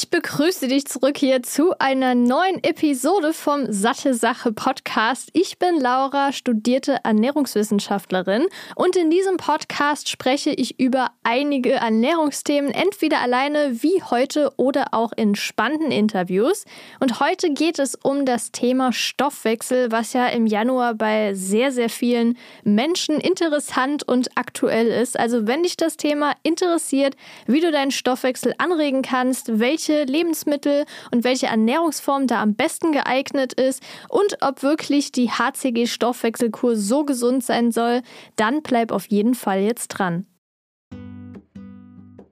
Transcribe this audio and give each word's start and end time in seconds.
Ich 0.00 0.10
begrüße 0.10 0.68
dich 0.68 0.86
zurück 0.86 1.18
hier 1.18 1.42
zu 1.42 1.76
einer 1.80 2.14
neuen 2.14 2.62
Episode 2.62 3.32
vom 3.32 3.72
Satte 3.72 4.14
Sache 4.14 4.52
Podcast. 4.52 5.28
Ich 5.32 5.58
bin 5.58 5.80
Laura, 5.80 6.32
studierte 6.32 6.98
Ernährungswissenschaftlerin 7.02 8.46
und 8.76 8.94
in 8.94 9.10
diesem 9.10 9.38
Podcast 9.38 10.08
spreche 10.08 10.50
ich 10.50 10.78
über 10.78 11.10
einige 11.24 11.72
Ernährungsthemen, 11.72 12.70
entweder 12.70 13.18
alleine 13.18 13.82
wie 13.82 14.00
heute 14.04 14.52
oder 14.56 14.94
auch 14.94 15.10
in 15.16 15.34
spannenden 15.34 15.90
Interviews. 15.90 16.64
Und 17.00 17.18
heute 17.18 17.50
geht 17.50 17.80
es 17.80 17.96
um 17.96 18.24
das 18.24 18.52
Thema 18.52 18.92
Stoffwechsel, 18.92 19.90
was 19.90 20.12
ja 20.12 20.28
im 20.28 20.46
Januar 20.46 20.94
bei 20.94 21.34
sehr, 21.34 21.72
sehr 21.72 21.90
vielen 21.90 22.38
Menschen 22.62 23.18
interessant 23.18 24.06
und 24.06 24.28
aktuell 24.36 24.86
ist. 24.86 25.18
Also 25.18 25.48
wenn 25.48 25.64
dich 25.64 25.76
das 25.76 25.96
Thema 25.96 26.34
interessiert, 26.44 27.16
wie 27.48 27.60
du 27.60 27.72
deinen 27.72 27.90
Stoffwechsel 27.90 28.54
anregen 28.58 29.02
kannst, 29.02 29.58
welche 29.58 29.87
Lebensmittel 29.92 30.84
und 31.10 31.24
welche 31.24 31.46
Ernährungsform 31.46 32.26
da 32.26 32.42
am 32.42 32.54
besten 32.54 32.92
geeignet 32.92 33.52
ist 33.52 33.82
und 34.08 34.38
ob 34.40 34.62
wirklich 34.62 35.12
die 35.12 35.30
HCG-Stoffwechselkur 35.30 36.76
so 36.76 37.04
gesund 37.04 37.44
sein 37.44 37.72
soll, 37.72 38.02
dann 38.36 38.62
bleib 38.62 38.92
auf 38.92 39.06
jeden 39.06 39.34
Fall 39.34 39.60
jetzt 39.60 39.88
dran. 39.88 40.26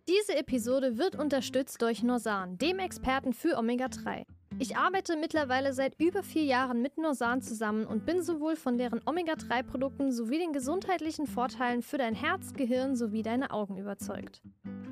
Diese 0.08 0.36
Episode 0.36 0.98
wird 0.98 1.16
unterstützt 1.16 1.82
durch 1.82 2.02
Norsan, 2.02 2.58
dem 2.58 2.78
Experten 2.78 3.32
für 3.32 3.58
Omega-3. 3.58 4.22
Ich 4.58 4.76
arbeite 4.76 5.16
mittlerweile 5.16 5.72
seit 5.72 6.00
über 6.00 6.22
vier 6.22 6.44
Jahren 6.44 6.80
mit 6.80 6.96
Norsan 6.96 7.42
zusammen 7.42 7.86
und 7.86 8.06
bin 8.06 8.22
sowohl 8.22 8.56
von 8.56 8.78
deren 8.78 9.00
Omega-3-Produkten 9.04 10.12
sowie 10.12 10.38
den 10.38 10.52
gesundheitlichen 10.52 11.26
Vorteilen 11.26 11.82
für 11.82 11.98
dein 11.98 12.14
Herz, 12.14 12.54
Gehirn 12.54 12.96
sowie 12.96 13.22
deine 13.22 13.50
Augen 13.50 13.76
überzeugt. 13.76 14.40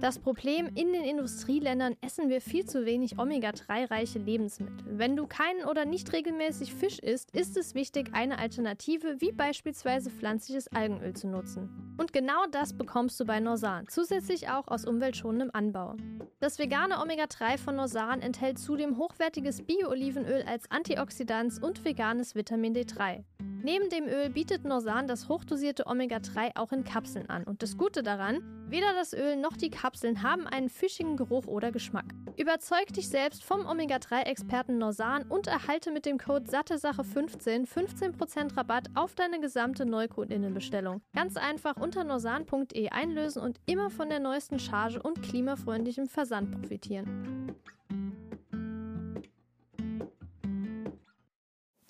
Das 0.00 0.18
Problem, 0.18 0.66
in 0.74 0.92
den 0.92 1.02
Industrieländern 1.02 1.96
essen 2.02 2.28
wir 2.28 2.42
viel 2.42 2.66
zu 2.66 2.84
wenig 2.84 3.18
Omega-3-reiche 3.18 4.18
Lebensmittel. 4.18 4.84
Wenn 4.98 5.16
du 5.16 5.26
keinen 5.26 5.64
oder 5.64 5.86
nicht 5.86 6.12
regelmäßig 6.12 6.74
Fisch 6.74 6.98
isst, 6.98 7.34
ist 7.34 7.56
es 7.56 7.74
wichtig, 7.74 8.10
eine 8.12 8.38
Alternative 8.38 9.20
wie 9.20 9.32
beispielsweise 9.32 10.10
pflanzliches 10.10 10.68
Algenöl 10.68 11.14
zu 11.14 11.28
nutzen. 11.28 11.94
Und 11.96 12.12
genau 12.12 12.44
das 12.50 12.76
bekommst 12.76 13.18
du 13.18 13.24
bei 13.24 13.40
Norsan, 13.40 13.86
zusätzlich 13.88 14.50
auch 14.50 14.68
aus 14.68 14.84
umweltschonendem 14.84 15.50
Anbau. 15.54 15.94
Das 16.40 16.58
vegane 16.58 17.00
Omega-3 17.00 17.56
von 17.56 17.76
Norsan 17.76 18.20
enthält 18.20 18.58
zudem 18.58 18.98
hochwertiges 19.44 19.62
Bio-Olivenöl 19.66 20.42
als 20.46 20.70
Antioxidans 20.70 21.58
und 21.58 21.84
veganes 21.84 22.34
Vitamin 22.34 22.74
D3. 22.74 23.24
Neben 23.62 23.88
dem 23.90 24.06
Öl 24.06 24.30
bietet 24.30 24.64
Norsan 24.64 25.06
das 25.06 25.28
hochdosierte 25.28 25.86
Omega-3 25.86 26.52
auch 26.56 26.72
in 26.72 26.84
Kapseln 26.84 27.28
an. 27.28 27.44
Und 27.44 27.62
das 27.62 27.76
Gute 27.76 28.02
daran, 28.02 28.40
weder 28.68 28.92
das 28.94 29.12
Öl 29.12 29.36
noch 29.36 29.56
die 29.56 29.70
Kapseln 29.70 30.22
haben 30.22 30.46
einen 30.46 30.68
fischigen 30.68 31.16
Geruch 31.16 31.46
oder 31.46 31.72
Geschmack. 31.72 32.06
Überzeug 32.36 32.92
dich 32.94 33.08
selbst 33.08 33.44
vom 33.44 33.66
Omega-3-Experten 33.66 34.78
Norsan 34.78 35.24
und 35.28 35.46
erhalte 35.46 35.92
mit 35.92 36.06
dem 36.06 36.18
Code 36.18 36.50
SATTESACHE15 36.50 37.66
15% 37.66 38.56
Rabatt 38.56 38.88
auf 38.94 39.14
deine 39.14 39.40
gesamte 39.40 39.84
Neukundinnenbestellung. 39.84 41.02
Ganz 41.14 41.36
einfach 41.36 41.76
unter 41.76 42.04
norsan.de 42.04 42.88
einlösen 42.88 43.42
und 43.42 43.60
immer 43.66 43.90
von 43.90 44.08
der 44.08 44.20
neuesten 44.20 44.58
Charge 44.58 45.02
und 45.02 45.22
klimafreundlichem 45.22 46.06
Versand 46.06 46.50
profitieren. 46.50 47.54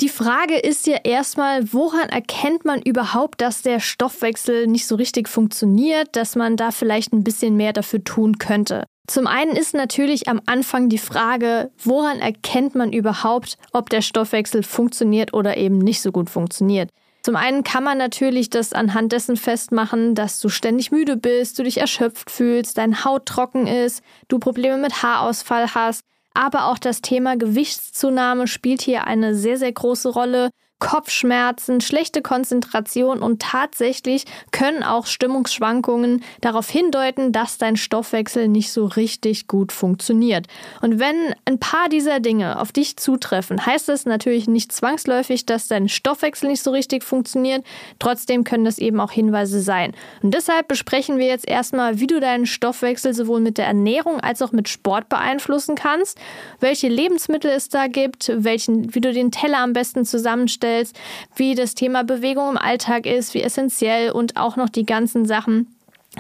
Die 0.01 0.09
Frage 0.09 0.57
ist 0.57 0.89
ja 0.89 0.99
erstmal, 1.05 1.73
woran 1.73 2.09
erkennt 2.09 2.65
man 2.65 2.83
überhaupt, 2.83 3.41
dass 3.41 3.63
der 3.63 3.79
Stoffwechsel 3.79 4.67
nicht 4.67 4.89
so 4.89 4.97
richtig 4.97 5.29
funktioniert, 5.29 6.17
dass 6.17 6.35
man 6.35 6.57
da 6.57 6.73
vielleicht 6.73 7.13
ein 7.13 7.23
bisschen 7.23 7.57
mehr 7.57 7.73
dafür 7.73 8.03
tun 8.03 8.39
könnte? 8.39 8.85
Zum 9.07 9.29
einen 9.29 9.53
ist 9.53 9.73
natürlich 9.73 10.29
am 10.29 10.41
Anfang 10.47 10.89
die 10.89 10.99
Frage, 10.99 11.71
woran 11.79 12.21
erkennt 12.21 12.75
man 12.75 12.93
überhaupt, 12.93 13.57
ob 13.73 13.89
der 13.89 14.01
Stoffwechsel 14.01 14.65
funktioniert 14.65 15.33
oder 15.33 15.57
eben 15.57 15.79
nicht 15.79 16.01
so 16.01 16.11
gut 16.11 16.29
funktioniert? 16.29 16.91
Zum 17.23 17.37
einen 17.37 17.65
kann 17.65 17.85
man 17.85 17.97
natürlich 17.97 18.51
das 18.51 18.73
anhand 18.73 19.13
dessen 19.13 19.37
festmachen, 19.37 20.15
dass 20.15 20.41
du 20.41 20.49
ständig 20.49 20.91
müde 20.91 21.17
bist, 21.17 21.59
du 21.59 21.63
dich 21.63 21.79
erschöpft 21.79 22.31
fühlst, 22.31 22.79
deine 22.79 23.05
Haut 23.05 23.27
trocken 23.27 23.67
ist, 23.67 24.03
du 24.29 24.39
Probleme 24.39 24.77
mit 24.77 25.03
Haarausfall 25.03 25.75
hast, 25.75 26.03
aber 26.35 26.67
auch 26.67 26.79
das 26.79 27.01
Thema 27.01 27.37
Gewichtszunahme 27.37 28.47
spielt 28.47 28.83
hier 28.83 29.07
eine 29.07 29.35
sehr, 29.35 29.57
sehr 29.57 29.73
große 29.73 30.11
Rolle. 30.11 30.51
Kopfschmerzen, 30.85 31.81
schlechte 31.81 32.21
Konzentration 32.21 33.23
und 33.23 33.41
tatsächlich 33.41 34.27
können 34.53 34.83
auch 34.83 35.07
Stimmungsschwankungen 35.07 36.23
darauf 36.43 36.69
hindeuten, 36.69 37.33
dass 37.33 37.57
dein 37.57 37.79
Stoffwechsel 37.79 38.49
nicht 38.49 38.71
so 38.71 38.85
richtig 38.85 39.47
gut 39.47 39.73
funktioniert. 39.73 40.47
Und 40.83 40.99
wenn 40.99 41.17
ein 41.47 41.59
paar 41.59 41.89
dieser 41.89 42.21
Dinge 42.21 42.61
auf 42.61 42.71
dich 42.71 42.99
zutreffen, 42.99 43.65
heißt 43.65 43.89
das 43.89 44.05
natürlich 44.05 44.47
nicht 44.47 44.73
zwangsläufig, 44.73 45.47
dass 45.47 45.69
dein 45.69 45.89
Stoffwechsel 45.89 46.51
nicht 46.51 46.63
so 46.63 46.71
richtig 46.71 47.03
funktioniert. 47.03 47.65
Trotzdem 47.99 48.45
können 48.45 48.67
das 48.67 48.77
eben 48.77 49.01
auch 49.01 49.11
Hinweise 49.11 49.63
sein. 49.63 49.93
Und 50.23 50.35
deshalb 50.35 50.69
besprechen 50.69 51.17
wir 51.17 51.29
jetzt 51.29 51.49
erstmal, 51.49 51.99
wie 51.99 52.09
du 52.09 52.21
deinen 52.21 52.45
Stoffwechsel 52.45 53.15
sowohl 53.15 53.41
mit 53.41 53.57
der 53.57 53.67
Ernährung 53.67 54.21
als 54.21 54.43
auch 54.43 54.53
mit 54.53 54.69
Sport 54.69 55.09
beeinflussen 55.09 55.77
kannst, 55.77 56.19
welche 56.61 56.89
Lebensmittel 56.89 57.51
es 57.51 57.71
da 57.71 57.87
gibt, 57.87 58.31
welchen, 58.37 58.95
wie 58.95 59.01
du 59.01 59.15
den 59.15 59.31
Teller 59.31 59.61
am 59.61 59.73
besten 59.73 60.05
zusammenstellst 60.05 60.74
vorstellst, 60.75 60.97
wie 61.37 61.55
das 61.55 61.75
Thema 61.75 62.05
Bewegung 62.05 62.51
im 62.51 62.59
Alltag 62.59 63.07
ist, 63.07 63.35
wie 63.35 63.43
essentiell 63.43 64.11
und 64.11 64.37
auch 64.37 64.57
noch 64.57 64.69
die 64.69 64.87
ganzen 64.87 65.27
Sachen 65.27 65.69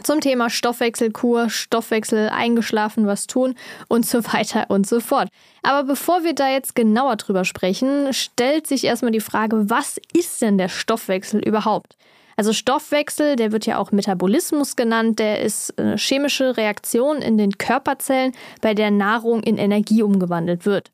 zum 0.03 0.20
Thema 0.20 0.50
Stoffwechselkur, 0.50 1.50
Stoffwechsel, 1.50 2.28
eingeschlafen, 2.28 3.06
was 3.06 3.28
tun 3.28 3.54
und 3.87 4.04
so 4.04 4.25
weiter 4.25 4.66
und 4.69 4.88
so 4.88 4.98
fort. 4.98 5.28
Aber 5.62 5.84
bevor 5.84 6.25
wir 6.25 6.34
da 6.34 6.50
jetzt 6.50 6.75
genauer 6.75 7.14
drüber 7.14 7.44
sprechen, 7.44 8.12
stellt 8.12 8.66
sich 8.66 8.84
erstmal 8.84 9.12
die 9.12 9.20
Frage, 9.20 9.70
was 9.70 10.00
ist 10.12 10.43
denn 10.43 10.59
der 10.59 10.69
Stoffwechsel 10.69 11.41
überhaupt? 11.41 11.97
Also 12.37 12.53
Stoffwechsel, 12.53 13.37
der 13.37 13.53
wird 13.53 13.66
ja 13.66 13.78
auch 13.78 13.93
Metabolismus 13.93 14.75
genannt, 14.75 15.20
der 15.20 15.41
ist 15.41 15.78
eine 15.78 15.97
chemische 15.97 16.56
Reaktion 16.56 17.19
in 17.19 17.38
den 17.38 17.56
Körperzellen, 17.56 18.32
bei 18.60 18.75
der 18.75 18.91
Nahrung 18.91 19.44
in 19.44 19.56
Energie 19.56 20.03
umgewandelt 20.03 20.66
wird. 20.66 20.91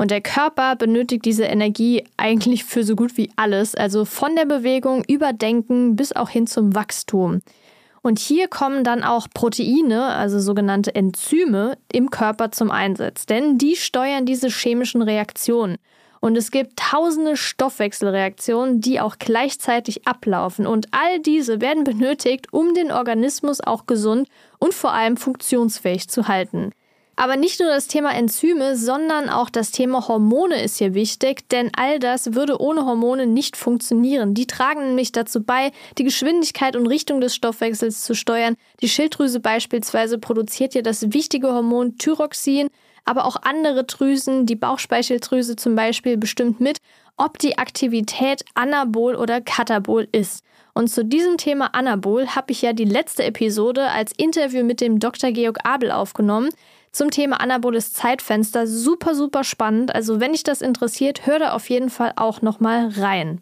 Und 0.00 0.10
der 0.10 0.22
Körper 0.22 0.76
benötigt 0.76 1.26
diese 1.26 1.44
Energie 1.44 2.04
eigentlich 2.16 2.64
für 2.64 2.84
so 2.84 2.96
gut 2.96 3.18
wie 3.18 3.30
alles, 3.36 3.74
also 3.74 4.06
von 4.06 4.34
der 4.34 4.46
Bewegung 4.46 5.04
über 5.06 5.34
Denken 5.34 5.94
bis 5.94 6.12
auch 6.12 6.30
hin 6.30 6.46
zum 6.46 6.74
Wachstum. 6.74 7.42
Und 8.00 8.18
hier 8.18 8.48
kommen 8.48 8.82
dann 8.82 9.02
auch 9.02 9.28
Proteine, 9.28 10.04
also 10.04 10.40
sogenannte 10.40 10.94
Enzyme, 10.94 11.76
im 11.92 12.08
Körper 12.08 12.50
zum 12.50 12.70
Einsatz, 12.70 13.26
denn 13.26 13.58
die 13.58 13.76
steuern 13.76 14.24
diese 14.24 14.48
chemischen 14.48 15.02
Reaktionen. 15.02 15.76
Und 16.20 16.38
es 16.38 16.50
gibt 16.50 16.78
tausende 16.78 17.36
Stoffwechselreaktionen, 17.36 18.80
die 18.80 19.00
auch 19.00 19.16
gleichzeitig 19.18 20.08
ablaufen. 20.08 20.66
Und 20.66 20.88
all 20.92 21.20
diese 21.20 21.60
werden 21.60 21.84
benötigt, 21.84 22.46
um 22.54 22.72
den 22.72 22.90
Organismus 22.90 23.60
auch 23.60 23.84
gesund 23.84 24.30
und 24.58 24.72
vor 24.72 24.94
allem 24.94 25.18
funktionsfähig 25.18 26.08
zu 26.08 26.26
halten. 26.26 26.70
Aber 27.20 27.36
nicht 27.36 27.60
nur 27.60 27.68
das 27.68 27.86
Thema 27.86 28.14
Enzyme, 28.14 28.76
sondern 28.76 29.28
auch 29.28 29.50
das 29.50 29.72
Thema 29.72 30.08
Hormone 30.08 30.62
ist 30.62 30.78
hier 30.78 30.94
wichtig, 30.94 31.46
denn 31.50 31.70
all 31.76 31.98
das 31.98 32.32
würde 32.32 32.58
ohne 32.62 32.86
Hormone 32.86 33.26
nicht 33.26 33.58
funktionieren. 33.58 34.32
Die 34.32 34.46
tragen 34.46 34.86
nämlich 34.86 35.12
dazu 35.12 35.42
bei, 35.44 35.70
die 35.98 36.04
Geschwindigkeit 36.04 36.76
und 36.76 36.86
Richtung 36.86 37.20
des 37.20 37.34
Stoffwechsels 37.34 38.04
zu 38.04 38.14
steuern. 38.14 38.54
Die 38.80 38.88
Schilddrüse 38.88 39.38
beispielsweise 39.38 40.16
produziert 40.16 40.74
ja 40.74 40.80
das 40.80 41.12
wichtige 41.12 41.52
Hormon 41.52 41.98
Thyroxin, 41.98 42.70
aber 43.04 43.26
auch 43.26 43.36
andere 43.42 43.84
Drüsen, 43.84 44.46
die 44.46 44.56
Bauchspeicheldrüse 44.56 45.56
zum 45.56 45.74
Beispiel, 45.74 46.16
bestimmt 46.16 46.58
mit, 46.58 46.78
ob 47.18 47.38
die 47.38 47.58
Aktivität 47.58 48.46
anabol 48.54 49.14
oder 49.14 49.42
katabol 49.42 50.08
ist. 50.10 50.42
Und 50.72 50.88
zu 50.88 51.04
diesem 51.04 51.36
Thema 51.36 51.74
Anabol 51.74 52.28
habe 52.28 52.52
ich 52.52 52.62
ja 52.62 52.72
die 52.72 52.84
letzte 52.86 53.24
Episode 53.24 53.88
als 53.90 54.12
Interview 54.16 54.64
mit 54.64 54.80
dem 54.80 55.00
Dr. 55.00 55.32
Georg 55.32 55.58
Abel 55.66 55.90
aufgenommen 55.90 56.48
zum 56.92 57.10
Thema 57.10 57.40
anaboles 57.40 57.92
Zeitfenster. 57.92 58.66
Super, 58.66 59.14
super 59.14 59.44
spannend. 59.44 59.94
Also 59.94 60.20
wenn 60.20 60.32
dich 60.32 60.42
das 60.42 60.62
interessiert, 60.62 61.26
hör 61.26 61.38
da 61.38 61.52
auf 61.52 61.70
jeden 61.70 61.90
Fall 61.90 62.12
auch 62.16 62.42
nochmal 62.42 62.88
rein. 62.96 63.40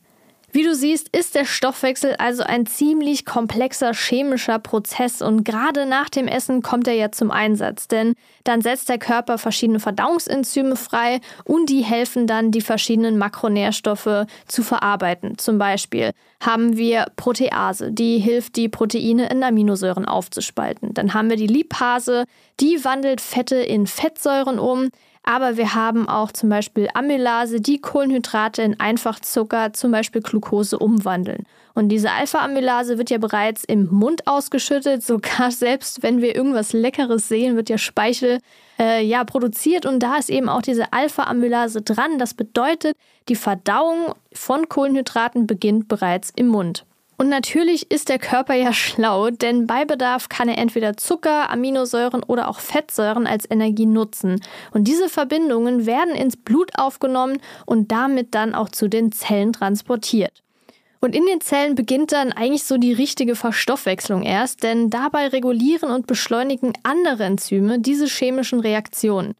Wie 0.50 0.62
du 0.62 0.74
siehst, 0.74 1.14
ist 1.14 1.34
der 1.34 1.44
Stoffwechsel 1.44 2.14
also 2.16 2.42
ein 2.42 2.64
ziemlich 2.64 3.26
komplexer 3.26 3.92
chemischer 3.92 4.58
Prozess 4.58 5.20
und 5.20 5.44
gerade 5.44 5.84
nach 5.84 6.08
dem 6.08 6.26
Essen 6.26 6.62
kommt 6.62 6.88
er 6.88 6.94
ja 6.94 7.12
zum 7.12 7.30
Einsatz, 7.30 7.86
denn 7.86 8.14
dann 8.44 8.62
setzt 8.62 8.88
der 8.88 8.98
Körper 8.98 9.36
verschiedene 9.36 9.78
Verdauungsenzyme 9.78 10.76
frei 10.76 11.20
und 11.44 11.68
die 11.68 11.82
helfen 11.82 12.26
dann, 12.26 12.50
die 12.50 12.62
verschiedenen 12.62 13.18
Makronährstoffe 13.18 14.24
zu 14.46 14.62
verarbeiten. 14.62 15.36
Zum 15.36 15.58
Beispiel 15.58 16.12
haben 16.40 16.78
wir 16.78 17.06
Protease, 17.16 17.92
die 17.92 18.18
hilft, 18.18 18.56
die 18.56 18.70
Proteine 18.70 19.28
in 19.28 19.42
Aminosäuren 19.42 20.06
aufzuspalten. 20.06 20.94
Dann 20.94 21.12
haben 21.12 21.28
wir 21.28 21.36
die 21.36 21.46
Lipase, 21.46 22.24
die 22.58 22.84
wandelt 22.84 23.20
Fette 23.20 23.56
in 23.56 23.86
Fettsäuren 23.86 24.58
um. 24.58 24.88
Aber 25.28 25.58
wir 25.58 25.74
haben 25.74 26.08
auch 26.08 26.32
zum 26.32 26.48
Beispiel 26.48 26.88
Amylase, 26.94 27.60
die 27.60 27.82
Kohlenhydrate 27.82 28.62
in 28.62 28.80
Einfachzucker, 28.80 29.74
zum 29.74 29.90
Beispiel 29.92 30.22
Glucose, 30.22 30.78
umwandeln. 30.78 31.44
Und 31.74 31.90
diese 31.90 32.12
Alpha-Amylase 32.12 32.96
wird 32.96 33.10
ja 33.10 33.18
bereits 33.18 33.62
im 33.62 33.88
Mund 33.90 34.26
ausgeschüttet. 34.26 35.04
Sogar 35.04 35.50
selbst 35.50 36.02
wenn 36.02 36.22
wir 36.22 36.34
irgendwas 36.34 36.72
Leckeres 36.72 37.28
sehen, 37.28 37.56
wird 37.56 37.68
ja 37.68 37.76
Speichel 37.76 38.38
äh, 38.78 39.04
ja, 39.04 39.22
produziert 39.24 39.84
und 39.84 40.02
da 40.02 40.16
ist 40.16 40.30
eben 40.30 40.48
auch 40.48 40.62
diese 40.62 40.94
Alpha-Amylase 40.94 41.82
dran. 41.82 42.18
Das 42.18 42.32
bedeutet, 42.32 42.96
die 43.28 43.36
Verdauung 43.36 44.14
von 44.32 44.70
Kohlenhydraten 44.70 45.46
beginnt 45.46 45.88
bereits 45.88 46.32
im 46.36 46.48
Mund. 46.48 46.86
Und 47.20 47.28
natürlich 47.28 47.90
ist 47.90 48.10
der 48.10 48.20
Körper 48.20 48.54
ja 48.54 48.72
schlau, 48.72 49.30
denn 49.30 49.66
bei 49.66 49.84
Bedarf 49.84 50.28
kann 50.28 50.48
er 50.48 50.56
entweder 50.56 50.96
Zucker, 50.96 51.50
Aminosäuren 51.50 52.22
oder 52.22 52.46
auch 52.46 52.60
Fettsäuren 52.60 53.26
als 53.26 53.44
Energie 53.50 53.86
nutzen. 53.86 54.40
Und 54.70 54.84
diese 54.84 55.08
Verbindungen 55.08 55.84
werden 55.84 56.14
ins 56.14 56.36
Blut 56.36 56.70
aufgenommen 56.78 57.38
und 57.66 57.90
damit 57.90 58.36
dann 58.36 58.54
auch 58.54 58.68
zu 58.68 58.86
den 58.86 59.10
Zellen 59.10 59.52
transportiert. 59.52 60.44
Und 61.00 61.16
in 61.16 61.26
den 61.26 61.40
Zellen 61.40 61.74
beginnt 61.74 62.12
dann 62.12 62.32
eigentlich 62.32 62.62
so 62.62 62.76
die 62.76 62.92
richtige 62.92 63.34
Verstoffwechslung 63.34 64.22
erst, 64.22 64.62
denn 64.62 64.88
dabei 64.88 65.26
regulieren 65.26 65.90
und 65.90 66.06
beschleunigen 66.06 66.72
andere 66.84 67.24
Enzyme 67.24 67.80
diese 67.80 68.06
chemischen 68.06 68.60
Reaktionen. 68.60 69.34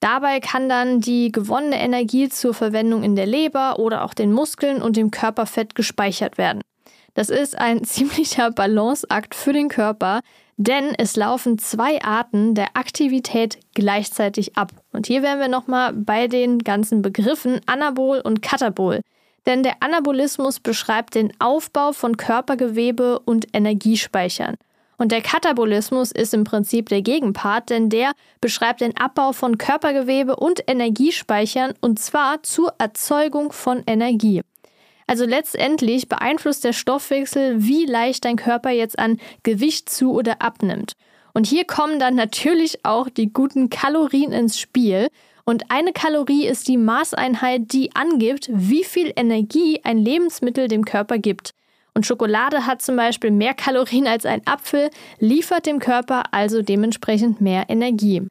Dabei 0.00 0.40
kann 0.40 0.70
dann 0.70 1.02
die 1.02 1.30
gewonnene 1.30 1.78
Energie 1.78 2.30
zur 2.30 2.54
Verwendung 2.54 3.02
in 3.02 3.16
der 3.16 3.26
Leber 3.26 3.78
oder 3.78 4.04
auch 4.04 4.14
den 4.14 4.32
Muskeln 4.32 4.80
und 4.80 4.96
dem 4.96 5.10
Körperfett 5.10 5.74
gespeichert 5.74 6.38
werden. 6.38 6.62
Das 7.18 7.30
ist 7.30 7.58
ein 7.58 7.82
ziemlicher 7.84 8.52
Balanceakt 8.52 9.34
für 9.34 9.52
den 9.52 9.68
Körper, 9.68 10.20
denn 10.56 10.94
es 10.96 11.16
laufen 11.16 11.58
zwei 11.58 12.00
Arten 12.00 12.54
der 12.54 12.76
Aktivität 12.76 13.58
gleichzeitig 13.74 14.56
ab. 14.56 14.70
Und 14.92 15.08
hier 15.08 15.24
wären 15.24 15.40
wir 15.40 15.48
nochmal 15.48 15.92
bei 15.94 16.28
den 16.28 16.60
ganzen 16.60 17.02
Begriffen 17.02 17.60
Anabol 17.66 18.20
und 18.20 18.40
Katabol. 18.40 19.00
Denn 19.46 19.64
der 19.64 19.82
Anabolismus 19.82 20.60
beschreibt 20.60 21.16
den 21.16 21.32
Aufbau 21.40 21.90
von 21.90 22.16
Körpergewebe 22.16 23.18
und 23.18 23.48
Energiespeichern. 23.52 24.54
Und 24.96 25.10
der 25.10 25.20
Katabolismus 25.20 26.12
ist 26.12 26.34
im 26.34 26.44
Prinzip 26.44 26.88
der 26.88 27.02
Gegenpart, 27.02 27.70
denn 27.70 27.88
der 27.88 28.12
beschreibt 28.40 28.80
den 28.80 28.96
Abbau 28.96 29.32
von 29.32 29.58
Körpergewebe 29.58 30.36
und 30.36 30.62
Energiespeichern 30.68 31.74
und 31.80 31.98
zwar 31.98 32.44
zur 32.44 32.74
Erzeugung 32.78 33.50
von 33.50 33.82
Energie. 33.88 34.42
Also 35.08 35.24
letztendlich 35.24 36.08
beeinflusst 36.08 36.64
der 36.64 36.74
Stoffwechsel, 36.74 37.64
wie 37.64 37.86
leicht 37.86 38.26
dein 38.26 38.36
Körper 38.36 38.70
jetzt 38.70 38.98
an 38.98 39.18
Gewicht 39.42 39.88
zu 39.88 40.12
oder 40.12 40.42
abnimmt. 40.42 40.92
Und 41.32 41.46
hier 41.46 41.64
kommen 41.64 41.98
dann 41.98 42.14
natürlich 42.14 42.84
auch 42.84 43.08
die 43.08 43.32
guten 43.32 43.70
Kalorien 43.70 44.32
ins 44.32 44.60
Spiel. 44.60 45.08
Und 45.44 45.70
eine 45.70 45.92
Kalorie 45.94 46.46
ist 46.46 46.68
die 46.68 46.76
Maßeinheit, 46.76 47.72
die 47.72 47.96
angibt, 47.96 48.50
wie 48.52 48.84
viel 48.84 49.10
Energie 49.16 49.80
ein 49.82 49.96
Lebensmittel 49.96 50.68
dem 50.68 50.84
Körper 50.84 51.16
gibt. 51.16 51.54
Und 51.94 52.04
Schokolade 52.04 52.66
hat 52.66 52.82
zum 52.82 52.96
Beispiel 52.96 53.30
mehr 53.30 53.54
Kalorien 53.54 54.06
als 54.06 54.26
ein 54.26 54.46
Apfel, 54.46 54.90
liefert 55.20 55.64
dem 55.64 55.78
Körper 55.78 56.34
also 56.34 56.60
dementsprechend 56.60 57.40
mehr 57.40 57.64
Energie. 57.70 58.26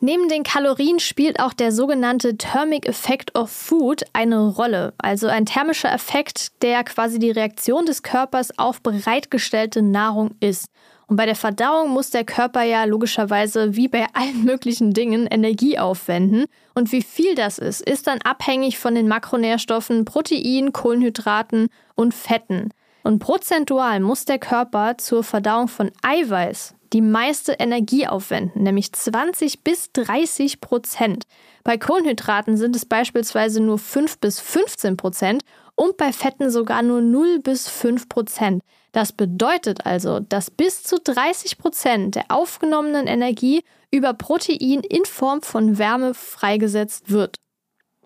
Neben 0.00 0.28
den 0.28 0.42
Kalorien 0.42 1.00
spielt 1.00 1.40
auch 1.40 1.54
der 1.54 1.72
sogenannte 1.72 2.36
Thermic 2.36 2.86
Effect 2.86 3.34
of 3.34 3.50
Food 3.50 4.04
eine 4.12 4.46
Rolle, 4.46 4.92
also 4.98 5.26
ein 5.26 5.46
thermischer 5.46 5.90
Effekt, 5.90 6.62
der 6.62 6.84
quasi 6.84 7.18
die 7.18 7.30
Reaktion 7.30 7.86
des 7.86 8.02
Körpers 8.02 8.58
auf 8.58 8.82
bereitgestellte 8.82 9.80
Nahrung 9.80 10.32
ist. 10.40 10.66
Und 11.06 11.16
bei 11.16 11.24
der 11.24 11.34
Verdauung 11.34 11.90
muss 11.90 12.10
der 12.10 12.24
Körper 12.24 12.62
ja 12.62 12.84
logischerweise 12.84 13.74
wie 13.74 13.88
bei 13.88 14.06
allen 14.12 14.44
möglichen 14.44 14.92
Dingen 14.92 15.26
Energie 15.26 15.78
aufwenden. 15.78 16.44
Und 16.74 16.92
wie 16.92 17.02
viel 17.02 17.34
das 17.34 17.58
ist, 17.58 17.80
ist 17.80 18.06
dann 18.06 18.20
abhängig 18.20 18.78
von 18.78 18.94
den 18.94 19.08
Makronährstoffen 19.08 20.04
Protein, 20.04 20.74
Kohlenhydraten 20.74 21.68
und 21.94 22.12
Fetten. 22.12 22.68
Und 23.02 23.20
prozentual 23.20 24.00
muss 24.00 24.26
der 24.26 24.38
Körper 24.38 24.98
zur 24.98 25.24
Verdauung 25.24 25.68
von 25.68 25.90
Eiweiß 26.02 26.75
die 26.92 27.00
meiste 27.00 27.52
Energie 27.52 28.06
aufwenden, 28.06 28.62
nämlich 28.62 28.92
20 28.92 29.64
bis 29.64 29.92
30 29.92 30.60
Prozent. 30.60 31.24
Bei 31.64 31.78
Kohlenhydraten 31.78 32.56
sind 32.56 32.76
es 32.76 32.86
beispielsweise 32.86 33.60
nur 33.60 33.78
5 33.78 34.18
bis 34.18 34.40
15 34.40 34.96
Prozent 34.96 35.42
und 35.74 35.96
bei 35.96 36.12
Fetten 36.12 36.50
sogar 36.50 36.82
nur 36.82 37.00
0 37.00 37.40
bis 37.40 37.68
5 37.68 38.08
Prozent. 38.08 38.62
Das 38.92 39.12
bedeutet 39.12 39.84
also, 39.84 40.20
dass 40.20 40.50
bis 40.50 40.82
zu 40.82 40.98
30 40.98 41.58
Prozent 41.58 42.14
der 42.14 42.24
aufgenommenen 42.28 43.06
Energie 43.06 43.62
über 43.90 44.14
Protein 44.14 44.80
in 44.80 45.04
Form 45.04 45.42
von 45.42 45.78
Wärme 45.78 46.14
freigesetzt 46.14 47.10
wird. 47.10 47.36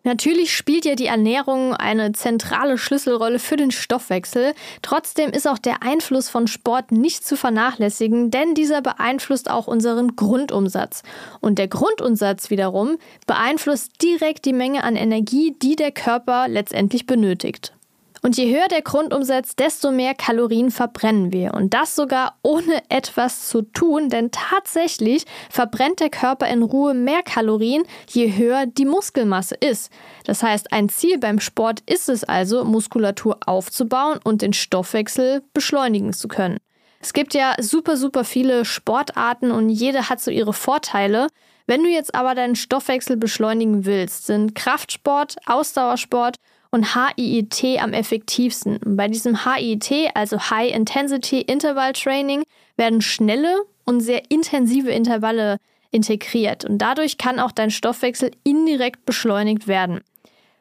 Natürlich 0.03 0.57
spielt 0.57 0.85
ja 0.87 0.95
die 0.95 1.07
Ernährung 1.07 1.75
eine 1.75 2.13
zentrale 2.13 2.79
Schlüsselrolle 2.79 3.39
für 3.39 3.57
den 3.57 3.71
Stoffwechsel. 3.71 4.55
Trotzdem 4.81 5.31
ist 5.31 5.47
auch 5.47 5.59
der 5.59 5.83
Einfluss 5.83 6.29
von 6.29 6.47
Sport 6.47 6.91
nicht 6.91 7.27
zu 7.27 7.37
vernachlässigen, 7.37 8.31
denn 8.31 8.55
dieser 8.55 8.81
beeinflusst 8.81 9.51
auch 9.51 9.67
unseren 9.67 10.17
Grundumsatz. 10.17 11.03
Und 11.41 11.59
der 11.59 11.69
Grundumsatz 11.69 12.51
wiederum 12.51 12.97
beeinflusst 13.27 14.03
direkt 14.03 14.47
die 14.47 14.55
Menge 14.55 14.85
an 14.85 14.97
Energie, 14.97 15.55
die 15.61 15.77
der 15.77 15.93
Körper 15.93 16.49
letztendlich 16.49 17.07
benötigt. 17.07 17.73
Und 18.23 18.37
je 18.37 18.55
höher 18.55 18.69
der 18.69 18.83
Grundumsatz, 18.83 19.57
desto 19.57 19.91
mehr 19.91 20.15
Kalorien 20.15 20.71
verbrennen 20.71 21.33
wir. 21.33 21.55
Und 21.55 21.73
das 21.73 21.97
sogar 21.97 22.37
ohne 22.43 22.83
etwas 22.91 23.49
zu 23.49 23.63
tun, 23.63 24.11
denn 24.11 24.31
tatsächlich 24.31 25.25
verbrennt 25.49 26.01
der 26.01 26.11
Körper 26.11 26.47
in 26.49 26.63
Ruhe 26.63 26.93
mehr 26.93 27.23
Kalorien, 27.23 27.85
je 28.09 28.37
höher 28.37 28.67
die 28.67 28.85
Muskelmasse 28.85 29.55
ist. 29.55 29.91
Das 30.25 30.43
heißt, 30.43 30.73
ein 30.73 30.91
Ziel 30.91 31.19
beim 31.19 31.41
Sport 31.41 31.81
ist 31.87 32.09
es 32.11 32.25
also, 32.25 32.65
Muskulatur 32.65 33.39
aufzubauen 33.47 34.21
und 34.23 34.43
den 34.43 34.53
Stoffwechsel 34.53 35.43
beschleunigen 35.55 36.13
zu 36.13 36.29
können. 36.29 36.59
Es 37.03 37.15
gibt 37.15 37.33
ja 37.33 37.55
super, 37.59 37.97
super 37.97 38.25
viele 38.25 38.67
Sportarten 38.67 39.51
und 39.51 39.71
jede 39.71 40.11
hat 40.11 40.21
so 40.21 40.31
ihre 40.31 40.53
Vorteile. 40.53 41.29
Wenn 41.67 41.83
du 41.83 41.89
jetzt 41.89 42.15
aber 42.15 42.35
deinen 42.35 42.57
Stoffwechsel 42.57 43.17
beschleunigen 43.17 43.87
willst, 43.87 44.27
sind 44.27 44.55
Kraftsport, 44.55 45.37
Ausdauersport 45.47 46.37
und 46.71 46.95
HIIT 46.95 47.81
am 47.81 47.93
effektivsten. 47.93 48.79
Bei 48.85 49.09
diesem 49.09 49.45
HIIT, 49.45 50.11
also 50.15 50.39
High 50.39 50.75
Intensity 50.75 51.41
Interval 51.41 51.93
Training, 51.93 52.45
werden 52.77 53.03
schnelle 53.03 53.63
und 53.85 54.01
sehr 54.01 54.31
intensive 54.31 54.91
Intervalle 54.91 55.59
integriert 55.91 56.65
und 56.65 56.79
dadurch 56.79 57.19
kann 57.19 57.41
auch 57.41 57.53
dein 57.53 57.71
Stoffwechsel 57.71 58.31
indirekt 58.45 59.05
beschleunigt 59.05 59.67
werden. 59.67 60.01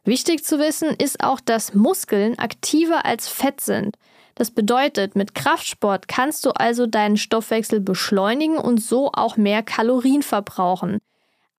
Wichtig 0.03 0.43
zu 0.43 0.57
wissen 0.59 0.89
ist 0.89 1.23
auch, 1.23 1.39
dass 1.39 1.73
Muskeln 1.73 2.39
aktiver 2.39 3.05
als 3.05 3.27
Fett 3.27 3.61
sind. 3.61 3.95
Das 4.33 4.51
bedeutet, 4.51 5.15
mit 5.15 5.35
Kraftsport 5.35 6.07
kannst 6.07 6.45
du 6.45 6.51
also 6.51 6.87
deinen 6.87 7.17
Stoffwechsel 7.17 7.81
beschleunigen 7.81 8.57
und 8.57 8.81
so 8.81 9.11
auch 9.13 9.37
mehr 9.37 9.61
Kalorien 9.61 10.23
verbrauchen. 10.23 10.99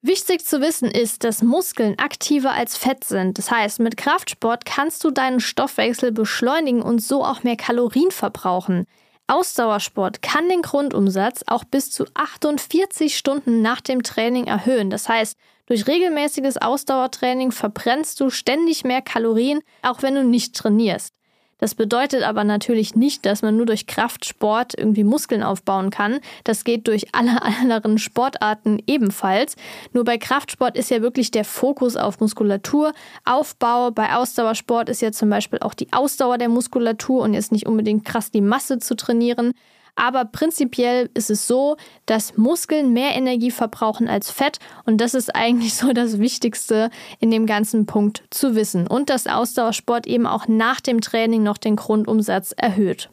Wichtig 0.03 0.47
zu 0.47 0.63
wissen 0.63 0.91
ist, 0.91 1.25
dass 1.25 1.43
Muskeln 1.43 1.99
aktiver 1.99 2.53
als 2.53 2.75
Fett 2.75 3.05
sind. 3.05 3.37
Das 3.37 3.51
heißt, 3.51 3.81
mit 3.81 3.99
Kraftsport 3.99 4.65
kannst 4.65 5.05
du 5.05 5.11
deinen 5.11 5.41
Stoffwechsel 5.41 6.11
beschleunigen 6.11 6.81
und 6.81 7.03
so 7.03 7.23
auch 7.23 7.43
mehr 7.43 7.57
Kalorien 7.57 8.11
verbrauchen. 8.11 8.87
Ausdauersport 9.27 10.23
kann 10.23 10.49
den 10.49 10.63
Grundumsatz 10.63 11.45
auch 11.47 11.65
bis 11.65 11.91
zu 11.91 12.07
48 12.15 13.15
Stunden 13.15 13.61
nach 13.61 13.83
dem 13.83 14.03
Training 14.03 14.47
erhöhen. 14.47 14.89
Das 14.89 15.07
heißt, 15.07 15.37
durch 15.67 15.87
regelmäßiges 15.87 16.57
Ausdauertraining 16.57 17.53
verbrennst 17.53 18.19
du 18.21 18.31
ständig 18.31 18.85
mehr 18.85 19.03
Kalorien, 19.03 19.61
auch 19.83 20.03
wenn 20.03 20.15
du 20.15 20.25
nicht 20.25 20.57
trainierst. 20.57 21.15
Das 21.61 21.75
bedeutet 21.75 22.23
aber 22.23 22.43
natürlich 22.45 22.97
nicht, 22.97 23.25
dass 23.27 23.43
man 23.43 23.57
nur 23.57 23.67
durch 23.67 23.87
Kraftsport 23.87 24.77
irgendwie 24.77 25.05
Muskeln 25.05 25.43
aufbauen 25.43 25.91
kann. 25.91 26.21
Das 26.45 26.65
geht 26.65 26.89
durch 26.89 27.15
alle 27.15 27.43
anderen 27.61 27.99
Sportarten 27.99 28.83
ebenfalls. 28.87 29.57
Nur 29.93 30.05
bei 30.05 30.19
Kraftsport 30.19 30.77
ist 30.77 30.91
ja 30.91 31.03
wirklich 31.03 31.31
der 31.31 31.45
Fokus 31.45 31.97
auf 31.97 32.21
Muskulatur, 32.21 32.93
Aufbau. 33.25 33.91
Bei 33.91 34.17
Ausdauersport 34.17 34.89
ist 34.89 35.03
ja 35.03 35.13
zum 35.13 35.31
Beispiel 35.31 35.61
auch 35.61 35.75
die 35.75 35.93
Ausdauer 35.93 36.39
der 36.39 36.49
Muskulatur 36.49 37.23
und 37.23 37.35
jetzt 37.35 37.53
nicht 37.53 37.67
unbedingt 37.67 38.05
krass 38.05 38.31
die 38.31 38.41
Masse 38.41 38.79
zu 38.79 38.97
trainieren. 38.97 39.53
Aber 39.97 40.25
prinzipiell 40.25 41.11
ist 41.15 41.31
es 41.31 41.47
so, 41.47 41.77
dass 42.07 42.37
Muskeln 42.37 42.93
mehr 42.93 43.15
Energie 43.15 43.51
verbrauchen 43.51 44.09
als 44.09 44.31
Fett 44.31 44.59
und 44.85 44.99
das 44.99 45.15
ist 45.15 45.35
eigentlich 45.35 45.75
so 45.81 45.93
das 45.93 46.19
Wichtigste 46.19 46.91
in 47.19 47.31
dem 47.31 47.47
ganzen 47.47 47.87
Punkt 47.87 48.23
zu 48.31 48.55
wissen. 48.55 48.87
Und 48.87 49.11
dass 49.11 49.27
Ausdauersport 49.27 50.07
eben 50.07 50.27
auch 50.27 50.49
nach 50.49 50.81
dem 50.81 51.01
Training 51.01 51.43
noch 51.43 51.59
den 51.59 51.77
Grundumsatz 51.77 52.53
erhöht. 52.57 53.11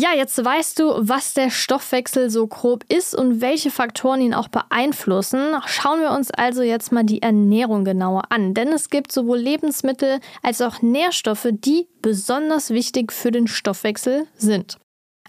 Ja, 0.00 0.10
jetzt 0.14 0.44
weißt 0.44 0.78
du, 0.78 0.92
was 0.98 1.34
der 1.34 1.50
Stoffwechsel 1.50 2.30
so 2.30 2.46
grob 2.46 2.84
ist 2.88 3.16
und 3.16 3.40
welche 3.40 3.72
Faktoren 3.72 4.20
ihn 4.20 4.32
auch 4.32 4.46
beeinflussen. 4.46 5.56
Schauen 5.66 6.00
wir 6.00 6.12
uns 6.12 6.30
also 6.30 6.62
jetzt 6.62 6.92
mal 6.92 7.02
die 7.02 7.20
Ernährung 7.20 7.84
genauer 7.84 8.30
an, 8.30 8.54
denn 8.54 8.68
es 8.68 8.90
gibt 8.90 9.10
sowohl 9.10 9.38
Lebensmittel 9.38 10.20
als 10.40 10.60
auch 10.60 10.82
Nährstoffe, 10.82 11.48
die 11.50 11.88
besonders 12.00 12.70
wichtig 12.70 13.12
für 13.12 13.32
den 13.32 13.48
Stoffwechsel 13.48 14.28
sind. 14.36 14.78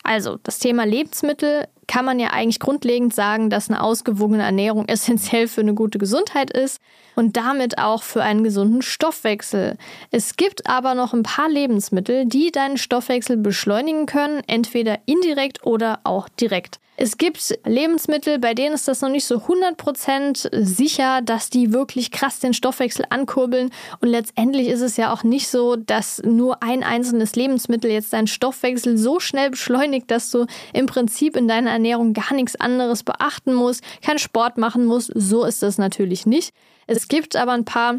Also, 0.10 0.40
das 0.42 0.58
Thema 0.58 0.88
Lebensmittel 0.88 1.68
kann 1.86 2.04
man 2.04 2.20
ja 2.20 2.30
eigentlich 2.30 2.60
grundlegend 2.60 3.14
sagen, 3.14 3.52
dass 3.52 3.70
eine 3.70 3.84
ausgewogene 3.84 4.42
Ernährung 4.42 4.86
essentiell 4.88 5.48
für 5.48 5.62
eine 5.62 5.76
gute 5.76 6.00
Gesundheit 6.00 6.50
ist 6.50 6.82
und 7.16 7.38
damit 7.38 7.78
auch 7.78 8.02
für 8.02 8.24
einen 8.24 8.44
gesunden 8.44 8.82
Stoffwechsel. 8.82 9.78
Es 10.10 10.36
gibt 10.36 10.68
aber 10.68 10.96
noch 10.96 11.14
ein 11.14 11.22
paar 11.22 11.48
Lebensmittel, 11.48 12.26
die 12.26 12.52
deinen 12.52 12.80
Stoffwechsel 12.80 13.38
beschleunigen 13.38 14.08
können, 14.08 14.42
entweder 14.48 14.98
indirekt 15.06 15.64
oder 15.64 16.00
auch 16.04 16.28
direkt. 16.28 16.80
Es 17.02 17.18
gibt 17.18 17.58
Lebensmittel, 17.64 18.40
bei 18.40 18.54
denen 18.54 18.76
ist 18.76 18.90
das 18.90 19.00
noch 19.00 19.08
nicht 19.08 19.24
so 19.24 19.38
100% 19.38 20.50
sicher, 20.66 21.22
dass 21.22 21.50
die 21.50 21.72
wirklich 21.72 22.12
krass 22.12 22.40
den 22.42 22.54
Stoffwechsel 22.54 23.06
ankurbeln. 23.10 23.72
Und 24.02 24.10
letztendlich 24.10 24.68
ist 24.68 24.82
es 24.82 24.98
ja 24.98 25.14
auch 25.14 25.24
nicht 25.24 25.48
so, 25.48 25.78
dass 25.78 26.22
nur 26.26 26.62
ein 26.62 26.84
einzelnes 26.84 27.38
Lebensmittel 27.38 27.90
jetzt 27.90 28.12
deinen 28.12 28.28
Stoffwechsel 28.28 28.98
so 28.98 29.22
schnell 29.22 29.52
beschleunigt, 29.52 30.12
dass 30.12 30.30
du 30.30 30.46
im 30.74 30.88
Prinzip 30.88 31.38
in 31.38 31.48
deiner 31.48 31.72
Ernährung 31.72 32.12
gar 32.12 32.34
nichts 32.34 32.58
anderes 32.58 33.04
beachten 33.04 33.54
musst, 33.54 33.82
keinen 34.02 34.20
Sport 34.20 34.58
machen 34.58 34.84
musst. 34.84 35.10
So 35.16 35.46
ist 35.46 35.64
es 35.64 35.78
natürlich 35.78 36.26
nicht. 36.26 36.54
Es 36.86 37.08
gibt 37.08 37.38
aber 37.38 37.54
ein 37.54 37.64
paar 37.64 37.96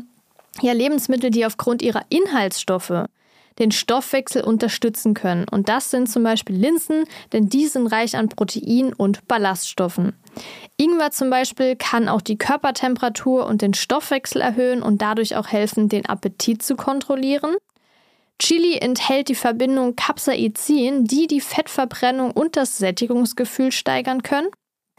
ja, 0.61 0.75
Lebensmittel, 0.75 1.30
die 1.30 1.47
aufgrund 1.47 1.80
ihrer 1.80 2.02
Inhaltsstoffe 2.11 3.07
den 3.61 3.71
Stoffwechsel 3.71 4.43
unterstützen 4.43 5.14
können. 5.14 5.47
Und 5.49 5.69
das 5.69 5.90
sind 5.90 6.11
zum 6.11 6.25
Beispiel 6.25 6.57
Linsen, 6.57 7.05
denn 7.33 7.49
die 7.49 7.67
sind 7.67 7.87
reich 7.87 8.17
an 8.17 8.29
Protein 8.29 8.93
und 8.93 9.29
Ballaststoffen. 9.29 10.14
Ingwer 10.76 11.11
zum 11.11 11.31
Beispiel 11.31 11.76
kann 11.76 12.09
auch 12.09 12.23
die 12.23 12.38
Körpertemperatur 12.38 13.47
und 13.47 13.62
den 13.62 13.75
Stoffwechsel 13.75 14.40
erhöhen 14.40 14.83
und 14.83 15.02
dadurch 15.02 15.37
auch 15.37 15.49
helfen, 15.49 15.88
den 15.88 16.07
Appetit 16.07 16.62
zu 16.62 16.75
kontrollieren. 16.75 17.57
Chili 18.38 18.79
enthält 18.79 19.29
die 19.29 19.35
Verbindung 19.35 19.97
Capsaicin, 19.97 21.05
die 21.05 21.26
die 21.26 21.43
Fettverbrennung 21.43 22.31
und 22.31 22.57
das 22.57 22.79
Sättigungsgefühl 22.79 23.71
steigern 23.71 24.23
können. 24.23 24.49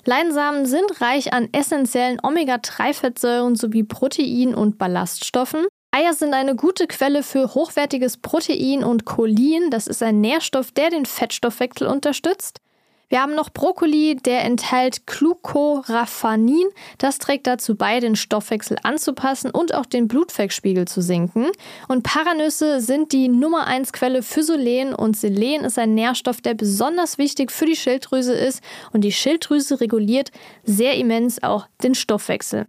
Leinsamen 0.06 0.65
sind 0.65 1.01
reich 1.01 1.34
an 1.34 1.50
essentiellen 1.51 2.20
Omega-3-Fettsäuren 2.22 3.56
sowie 3.56 3.84
Protein 3.84 4.53
und 4.53 4.77
Ballaststoffen. 4.77 5.65
Eier 5.94 6.14
sind 6.14 6.34
eine 6.34 6.56
gute 6.56 6.88
Quelle 6.88 7.22
für 7.22 7.54
hochwertiges 7.54 8.16
Protein 8.16 8.86
und 8.86 9.04
Cholin. 9.04 9.70
Das 9.72 9.88
ist 9.88 10.02
ein 10.02 10.22
Nährstoff, 10.22 10.72
der 10.72 10.90
den 10.90 11.06
Fettstoffwechsel 11.06 11.86
unterstützt. 11.86 12.62
Wir 13.10 13.22
haben 13.22 13.36
noch 13.36 13.50
Brokkoli, 13.50 14.16
der 14.16 14.46
enthält 14.46 15.06
Glucoraphanin. 15.06 16.64
Das 16.98 17.18
trägt 17.18 17.46
dazu 17.46 17.76
bei, 17.76 18.00
den 18.00 18.16
Stoffwechsel 18.16 18.78
anzupassen 18.84 19.52
und 19.52 19.74
auch 19.74 19.86
den 19.86 20.08
Blutfettspiegel 20.08 20.88
zu 20.88 21.02
senken. 21.02 21.48
Und 21.90 22.04
Paranüsse 22.04 22.80
sind 22.80 23.12
die 23.12 23.28
Nummer 23.28 23.68
1 23.68 23.92
Quelle 23.92 24.24
für 24.24 24.44
Selen 24.44 24.96
und 24.96 25.18
Selen 25.18 25.66
ist 25.66 25.78
ein 25.78 25.94
Nährstoff, 25.94 26.40
der 26.40 26.54
besonders 26.54 27.18
wichtig 27.18 27.52
für 27.52 27.66
die 27.66 27.76
Schilddrüse 27.76 28.34
ist 28.34 28.64
und 28.94 29.02
die 29.02 29.12
Schilddrüse 29.12 29.82
reguliert 29.82 30.32
sehr 30.64 30.96
immens 30.96 31.44
auch 31.44 31.68
den 31.84 31.96
Stoffwechsel. 31.96 32.66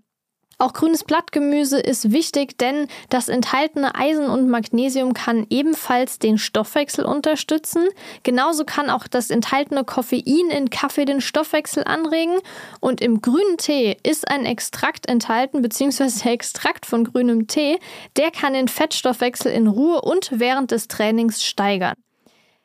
Auch 0.58 0.72
grünes 0.72 1.04
Blattgemüse 1.04 1.80
ist 1.80 2.12
wichtig, 2.12 2.56
denn 2.58 2.86
das 3.08 3.28
enthaltene 3.28 3.94
Eisen 3.94 4.26
und 4.26 4.48
Magnesium 4.48 5.12
kann 5.12 5.46
ebenfalls 5.50 6.18
den 6.18 6.38
Stoffwechsel 6.38 7.04
unterstützen. 7.04 7.88
Genauso 8.22 8.64
kann 8.64 8.90
auch 8.90 9.08
das 9.08 9.30
enthaltene 9.30 9.84
Koffein 9.84 10.50
in 10.50 10.70
Kaffee 10.70 11.04
den 11.04 11.20
Stoffwechsel 11.20 11.84
anregen. 11.84 12.38
Und 12.80 13.00
im 13.00 13.20
grünen 13.22 13.56
Tee 13.56 13.96
ist 14.02 14.28
ein 14.28 14.46
Extrakt 14.46 15.08
enthalten, 15.08 15.62
beziehungsweise 15.62 16.22
der 16.22 16.32
Extrakt 16.32 16.86
von 16.86 17.04
grünem 17.04 17.46
Tee, 17.48 17.78
der 18.16 18.30
kann 18.30 18.54
den 18.54 18.68
Fettstoffwechsel 18.68 19.50
in 19.50 19.66
Ruhe 19.66 20.00
und 20.02 20.30
während 20.34 20.70
des 20.70 20.88
Trainings 20.88 21.44
steigern. 21.44 21.94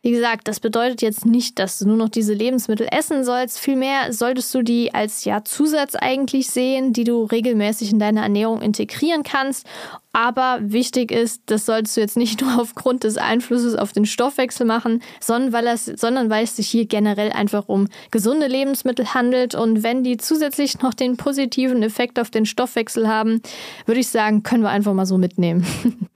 Wie 0.07 0.11
gesagt, 0.11 0.47
das 0.47 0.61
bedeutet 0.61 1.01
jetzt 1.01 1.25
nicht, 1.25 1.59
dass 1.59 1.79
du 1.79 1.85
nur 1.85 1.97
noch 1.97 2.07
diese 2.07 2.33
Lebensmittel 2.33 2.87
essen 2.89 3.25
sollst. 3.25 3.59
Vielmehr 3.59 4.13
solltest 4.13 4.55
du 4.55 4.61
die 4.61 4.93
als 4.93 5.25
ja 5.25 5.43
Zusatz 5.43 5.95
eigentlich 5.95 6.49
sehen, 6.49 6.93
die 6.93 7.03
du 7.03 7.25
regelmäßig 7.25 7.91
in 7.91 7.99
deine 7.99 8.21
Ernährung 8.21 8.61
integrieren 8.61 9.23
kannst. 9.23 9.67
Aber 10.13 10.59
wichtig 10.61 11.11
ist, 11.11 11.41
das 11.47 11.65
solltest 11.65 11.97
du 11.97 11.99
jetzt 11.99 12.15
nicht 12.15 12.39
nur 12.39 12.57
aufgrund 12.61 13.03
des 13.03 13.17
Einflusses 13.17 13.75
auf 13.75 13.91
den 13.91 14.05
Stoffwechsel 14.05 14.65
machen, 14.65 15.03
sondern 15.19 15.51
weil, 15.51 15.67
es, 15.67 15.83
sondern 15.83 16.29
weil 16.29 16.45
es 16.45 16.55
sich 16.55 16.69
hier 16.69 16.85
generell 16.85 17.33
einfach 17.33 17.67
um 17.67 17.89
gesunde 18.09 18.47
Lebensmittel 18.47 19.13
handelt. 19.13 19.55
Und 19.55 19.83
wenn 19.83 20.05
die 20.05 20.15
zusätzlich 20.15 20.79
noch 20.81 20.93
den 20.93 21.17
positiven 21.17 21.83
Effekt 21.83 22.17
auf 22.17 22.29
den 22.29 22.45
Stoffwechsel 22.45 23.09
haben, 23.09 23.41
würde 23.85 23.99
ich 23.99 24.07
sagen, 24.07 24.41
können 24.41 24.63
wir 24.63 24.69
einfach 24.69 24.93
mal 24.93 25.05
so 25.05 25.17
mitnehmen. 25.17 25.67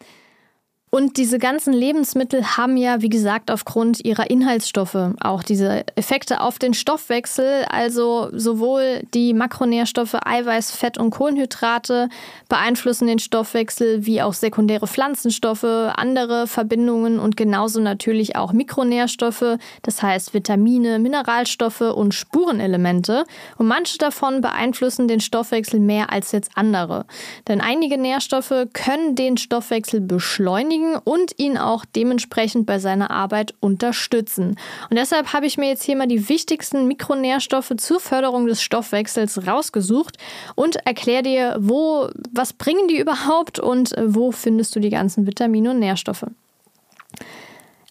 Und 0.93 1.15
diese 1.15 1.39
ganzen 1.39 1.71
Lebensmittel 1.71 2.57
haben 2.57 2.75
ja, 2.75 3.01
wie 3.01 3.07
gesagt, 3.07 3.49
aufgrund 3.49 4.03
ihrer 4.03 4.29
Inhaltsstoffe 4.29 4.97
auch 5.21 5.41
diese 5.41 5.85
Effekte 5.95 6.41
auf 6.41 6.59
den 6.59 6.73
Stoffwechsel. 6.73 7.63
Also 7.69 8.27
sowohl 8.33 9.03
die 9.13 9.33
Makronährstoffe 9.33 10.17
Eiweiß, 10.21 10.71
Fett 10.71 10.97
und 10.97 11.11
Kohlenhydrate 11.11 12.09
beeinflussen 12.49 13.07
den 13.07 13.19
Stoffwechsel, 13.19 14.05
wie 14.05 14.21
auch 14.21 14.33
sekundäre 14.33 14.85
Pflanzenstoffe, 14.85 15.63
andere 15.63 16.45
Verbindungen 16.45 17.19
und 17.19 17.37
genauso 17.37 17.79
natürlich 17.79 18.35
auch 18.35 18.51
Mikronährstoffe, 18.51 19.59
das 19.83 20.03
heißt 20.03 20.33
Vitamine, 20.33 20.99
Mineralstoffe 20.99 21.79
und 21.79 22.13
Spurenelemente. 22.13 23.23
Und 23.57 23.67
manche 23.67 23.97
davon 23.97 24.41
beeinflussen 24.41 25.07
den 25.07 25.21
Stoffwechsel 25.21 25.79
mehr 25.79 26.11
als 26.11 26.33
jetzt 26.33 26.51
andere. 26.55 27.05
Denn 27.47 27.61
einige 27.61 27.97
Nährstoffe 27.97 28.67
können 28.73 29.15
den 29.15 29.37
Stoffwechsel 29.37 30.01
beschleunigen 30.01 30.80
beschäftigen 30.81 30.95
und 31.03 31.33
ihn 31.37 31.57
auch 31.57 31.85
dementsprechend 31.85 32.65
bei 32.65 32.79
seiner 32.79 33.11
Arbeit 33.11 33.53
unterstützen. 33.59 34.57
Und 34.89 34.97
deshalb 34.97 35.33
habe 35.33 35.45
ich 35.45 35.57
mir 35.57 35.69
jetzt 35.69 35.83
hier 35.83 35.95
mal 35.95 36.07
die 36.07 36.29
wichtigsten 36.29 36.87
Mikronährstoffe 36.87 37.73
zur 37.77 37.99
Förderung 37.99 38.47
des 38.47 38.61
Stoffwechsels 38.61 39.47
rausgesucht 39.47 40.17
und 40.55 40.75
erkläre 40.85 41.23
dir, 41.23 41.57
wo, 41.59 42.09
was 42.31 42.53
bringen 42.53 42.87
die 42.87 42.99
überhaupt 42.99 43.59
und 43.59 43.93
wo 44.03 44.31
findest 44.31 44.75
du 44.75 44.79
die 44.79 44.89
ganzen 44.89 45.27
Vitamine 45.27 45.71
und 45.71 45.79
Nährstoffe. 45.79 46.25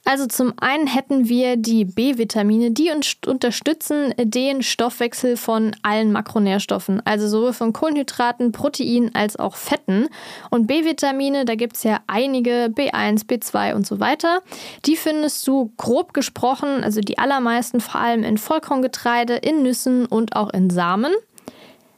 Also 0.05 0.27
zum 0.27 0.55
einen 0.59 0.87
hätten 0.87 1.29
wir 1.29 1.57
die 1.57 1.85
B-Vitamine, 1.85 2.71
die 2.71 2.91
unterstützen 3.27 4.15
den 4.17 4.63
Stoffwechsel 4.63 5.37
von 5.37 5.77
allen 5.83 6.11
Makronährstoffen, 6.11 7.03
also 7.05 7.29
sowohl 7.29 7.53
von 7.53 7.73
Kohlenhydraten, 7.73 8.51
Proteinen 8.51 9.15
als 9.15 9.37
auch 9.37 9.57
Fetten. 9.57 10.09
Und 10.51 10.67
B-Vitamine, 10.67 11.45
da 11.45 11.55
gibt 11.55 11.77
es 11.77 11.83
ja 11.83 12.01
einige, 12.07 12.73
B1, 12.75 13.27
B2 13.27 13.75
und 13.75 13.87
so 13.87 14.01
weiter. 14.01 14.41
Die 14.87 14.97
findest 14.97 15.47
du 15.47 15.71
grob 15.77 16.15
gesprochen, 16.15 16.83
also 16.83 17.01
die 17.03 17.19
allermeisten 17.19 17.81
vor 17.81 18.01
allem 18.01 18.25
in 18.25 18.39
Vollkorngetreide, 18.39 19.37
in 19.37 19.63
Nüssen 19.63 20.07
und 20.07 20.35
auch 20.35 20.51
in 20.51 20.71
Samen. 20.71 21.13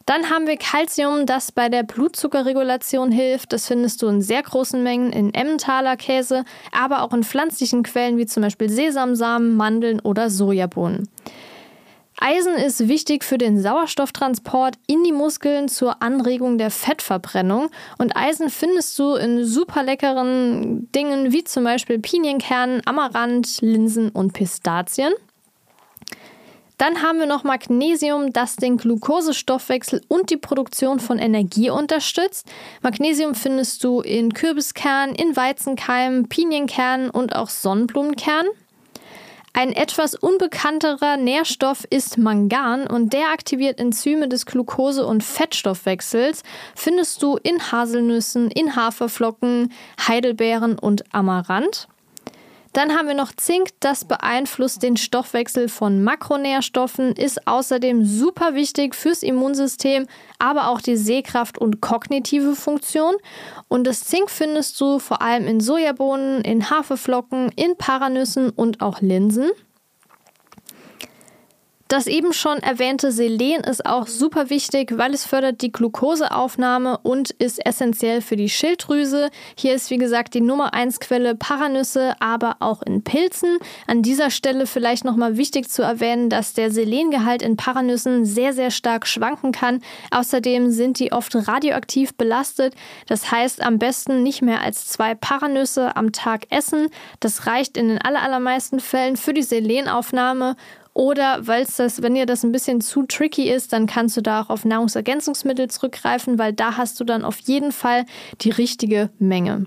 Dann 0.07 0.31
haben 0.31 0.47
wir 0.47 0.57
Calcium, 0.57 1.27
das 1.27 1.53
bei 1.53 1.69
der 1.69 1.83
Blutzuckerregulation 1.83 3.13
hilft. 3.13 3.53
Das 3.53 3.67
findest 3.67 4.03
du 4.03 4.09
in 4.09 4.21
sehr 4.21 4.43
großen 4.43 4.83
Mengen 4.83 5.13
in 5.13 5.33
Emmentaler 5.33 5.97
Käse, 5.97 6.45
aber 6.73 7.03
auch 7.03 7.13
in 7.13 7.23
pflanzlichen 7.23 7.83
Quellen 7.83 8.17
wie 8.17 8.27
zum 8.27 8.43
Beispiel 8.43 8.69
Sesamsamen, 8.69 9.57
Mandeln 9.57 10.01
oder 10.01 10.31
Sojabohnen. 10.31 11.09
Eisen 12.25 12.55
ist 12.55 12.87
wichtig 12.87 13.25
für 13.25 13.37
den 13.37 13.61
Sauerstofftransport 13.61 14.77
in 14.87 15.03
die 15.03 15.11
Muskeln 15.11 15.69
zur 15.69 16.03
Anregung 16.03 16.57
der 16.57 16.71
Fettverbrennung. 16.71 17.69
Und 17.99 18.17
Eisen 18.17 18.49
findest 18.49 18.97
du 18.99 19.15
in 19.15 19.45
super 19.45 19.83
leckeren 19.83 20.89
Dingen 20.93 21.33
wie 21.33 21.43
zum 21.43 21.65
Beispiel 21.65 21.99
Pinienkernen, 21.99 22.81
Amaranth, 22.87 23.61
Linsen 23.61 24.11
und 24.11 24.35
Pistazien. 24.35 25.13
Dann 26.83 27.01
haben 27.01 27.21
wir 27.21 27.27
noch 27.27 27.45
Magnesium, 27.45 28.33
das 28.33 28.57
den 28.57 28.77
Glukosestoffwechsel 28.77 30.01
und 30.09 30.31
die 30.31 30.37
Produktion 30.37 30.99
von 30.99 31.21
Energie 31.21 31.71
unterstützt. 31.71 32.51
Magnesium 32.81 33.37
findest 33.37 33.85
du 33.85 34.01
in 34.01 34.35
Kürbiskernen, 34.35 35.15
in 35.15 35.37
Weizenkeimen, 35.37 36.29
Pinienkernen 36.29 37.09
und 37.11 37.37
auch 37.37 37.51
Sonnenblumenkernen. 37.51 38.51
Ein 39.53 39.71
etwas 39.71 40.17
unbekannterer 40.17 41.19
Nährstoff 41.19 41.85
ist 41.89 42.19
Mangan 42.19 42.89
und 42.89 43.13
der 43.13 43.29
aktiviert 43.29 43.79
Enzyme 43.79 44.27
des 44.27 44.45
Glucose- 44.45 45.07
und 45.07 45.23
Fettstoffwechsels. 45.23 46.43
Findest 46.75 47.23
du 47.23 47.37
in 47.37 47.71
Haselnüssen, 47.71 48.51
in 48.51 48.75
Haferflocken, 48.75 49.73
Heidelbeeren 50.09 50.81
und 50.81 51.15
Amaranth. 51.15 51.87
Dann 52.73 52.93
haben 52.97 53.07
wir 53.09 53.15
noch 53.15 53.33
Zink, 53.37 53.69
das 53.81 54.07
beeinflusst 54.07 54.83
den 54.83 54.97
Stoffwechsel 54.97 55.69
von 55.69 56.03
Makronährstoffen, 56.03 57.13
ist 57.13 57.47
außerdem 57.47 58.05
super 58.07 58.55
wichtig 58.55 58.95
fürs 58.95 59.23
Immunsystem, 59.23 60.07
aber 60.39 60.69
auch 60.69 60.81
die 60.81 60.97
Sehkraft 60.97 61.59
und 61.59 61.83
kognitive 61.83 62.57
Funktion. 62.57 63.15
Und 63.69 63.87
das 63.87 64.05
Zink 64.05 64.31
findest 64.31 64.81
du 64.81 64.99
vor 64.99 65.21
allem 65.21 65.47
in 65.47 65.61
Sojabohnen, 65.61 66.41
in 66.41 66.71
Haferflocken, 66.71 67.51
in 67.57 67.77
Paranüssen 67.77 68.49
und 68.49 68.81
auch 68.81 69.03
Linsen. 69.03 69.51
Das 71.93 72.07
eben 72.07 72.33
schon 72.33 72.57
erwähnte 72.61 73.13
Selen 73.13 73.65
ist 73.65 73.85
auch 73.85 74.07
super 74.07 74.49
wichtig, 74.49 74.97
weil 74.97 75.13
es 75.13 75.27
fördert 75.27 75.61
die 75.61 75.71
Glukoseaufnahme 75.71 76.97
und 77.03 77.33
ist 77.33 77.67
essentiell 77.67 78.23
für 78.23 78.37
die 78.37 78.49
Schilddrüse. 78.49 79.29
Hier 79.59 79.75
ist 79.75 79.91
wie 79.91 79.99
gesagt 79.99 80.33
die 80.33 80.41
Nummer 80.41 80.73
1 80.73 81.01
Quelle 81.01 81.35
Paranüsse, 81.35 82.15
aber 82.19 82.57
auch 82.61 82.81
in 82.81 83.05
Pilzen. 83.05 83.59
An 83.87 84.01
dieser 84.01 84.31
Stelle 84.31 84.67
vielleicht 84.67 85.05
nochmal 85.05 85.37
wichtig 85.37 85.69
zu 85.69 85.83
erwähnen, 85.83 86.31
dass 86.31 86.55
der 86.55 86.71
Selengehalt 86.71 87.43
in 87.43 87.59
Paranüssen 87.59 88.25
sehr, 88.25 88.55
sehr 88.55 88.71
stark 88.71 89.07
schwanken 89.07 89.53
kann. 89.53 89.83
Außerdem 90.13 90.71
sind 90.71 90.99
die 90.99 91.13
oft 91.13 91.37
radioaktiv 91.47 92.15
belastet. 92.15 92.75
Das 93.07 93.31
heißt, 93.31 93.63
am 93.63 93.79
besten 93.79 94.23
nicht 94.23 94.41
mehr 94.41 94.63
als 94.63 94.87
zwei 94.87 95.15
Paranüsse 95.15 95.95
am 95.95 96.13
Tag 96.13 96.47
essen. 96.49 96.89
Das 97.21 97.47
reicht 97.47 97.77
in 97.77 97.89
den 97.89 98.01
allermeisten 98.01 98.81
Fällen 98.81 99.19
für 99.19 99.35
die 99.35 99.43
Selenaufnahme 99.43 100.57
Oder 100.95 101.47
weil 101.47 101.67
das, 101.77 102.03
wenn 102.03 102.15
dir 102.15 102.27
das 102.27 102.45
ein 102.45 102.53
bisschen 102.53 102.81
zu 102.81 103.05
tricky 103.05 103.51
ist, 103.51 103.73
dann 103.73 103.87
kannst 103.87 104.17
du 104.17 104.21
da 104.21 104.43
auch 104.43 104.51
auf 104.51 104.65
Nahrungsergänzungsmittel 104.65 105.69
zurückgreifen, 105.69 106.39
weil 106.39 106.53
da 106.53 106.77
hast 106.77 107.01
du 107.01 107.05
dann 107.05 107.25
auf 107.25 107.39
jeden 107.41 107.73
Fall 107.73 108.05
die 108.43 108.51
richtige 108.51 109.11
Menge. 109.19 109.67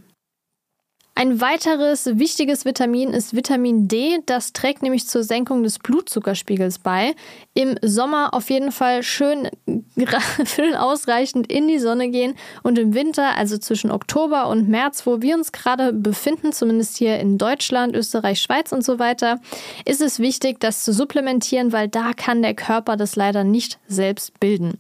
Ein 1.18 1.40
weiteres 1.40 2.20
wichtiges 2.20 2.66
Vitamin 2.66 3.14
ist 3.14 3.34
Vitamin 3.34 3.88
D. 3.88 4.20
Das 4.26 4.52
trägt 4.52 4.84
nämlich 4.84 5.08
zur 5.08 5.24
Senkung 5.24 5.64
des 5.64 5.80
Blutzuckerspiegels 5.80 6.80
bei. 6.80 7.16
Im 7.54 7.78
Sommer 7.82 8.34
auf 8.34 8.50
jeden 8.50 8.74
Fall 8.74 9.02
schön, 9.02 9.50
schön 10.46 10.76
ausreichend 10.76 11.50
in 11.50 11.70
die 11.70 11.80
Sonne 11.80 12.10
gehen 12.10 12.36
und 12.64 12.78
im 12.78 12.94
Winter, 12.94 13.38
also 13.38 13.58
zwischen 13.58 13.92
Oktober 13.92 14.50
und 14.50 14.68
März, 14.68 15.08
wo 15.08 15.22
wir 15.22 15.36
uns 15.36 15.54
gerade 15.54 15.94
befinden, 15.94 16.52
zumindest 16.52 16.98
hier 16.98 17.18
in 17.18 17.38
Deutschland, 17.38 17.96
Österreich, 17.96 18.42
Schweiz 18.42 18.74
und 18.74 18.84
so 18.84 19.00
weiter, 19.00 19.40
ist 19.86 20.02
es 20.02 20.20
wichtig, 20.20 20.60
das 20.60 20.84
zu 20.84 20.92
supplementieren, 20.92 21.72
weil 21.72 21.88
da 21.88 22.12
kann 22.12 22.42
der 22.42 22.56
Körper 22.56 22.98
das 22.98 23.16
leider 23.16 23.46
nicht 23.46 23.80
selbst 23.88 24.38
bilden. 24.42 24.80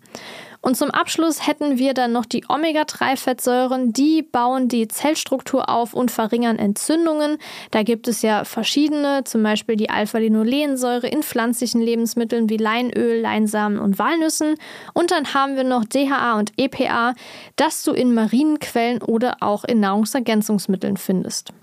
Und 0.66 0.76
zum 0.76 0.90
Abschluss 0.90 1.46
hätten 1.46 1.78
wir 1.78 1.94
dann 1.94 2.12
noch 2.12 2.26
die 2.26 2.44
Omega-3-Fettsäuren. 2.50 3.94
Die 3.94 4.24
bauen 4.24 4.68
die 4.68 4.88
Zellstruktur 4.88 5.70
auf 5.70 5.94
und 5.94 6.10
verringern 6.10 6.58
Entzündungen. 6.58 7.38
Da 7.70 7.84
gibt 7.84 8.08
es 8.08 8.24
ja 8.24 8.46
verschiedene, 8.46 9.24
zum 9.26 9.44
Beispiel 9.44 9.76
die 9.76 9.92
Alpha-Linolensäure 9.92 11.08
in 11.08 11.22
pflanzlichen 11.22 11.82
Lebensmitteln 11.82 12.50
wie 12.50 12.58
Leinöl, 12.58 13.22
Leinsamen 13.22 13.78
und 13.78 14.00
Walnüssen. 14.00 14.56
Und 14.96 15.12
dann 15.12 15.36
haben 15.36 15.56
wir 15.56 15.66
noch 15.66 15.86
DHA 15.86 16.40
und 16.40 16.52
EPA, 16.58 17.14
das 17.58 17.84
du 17.84 17.92
in 17.92 18.16
marinen 18.16 18.58
Quellen 18.58 19.04
oder 19.04 19.38
auch 19.42 19.66
in 19.66 19.80
Nahrungsergänzungsmitteln 19.82 20.98
findest. 20.98 21.54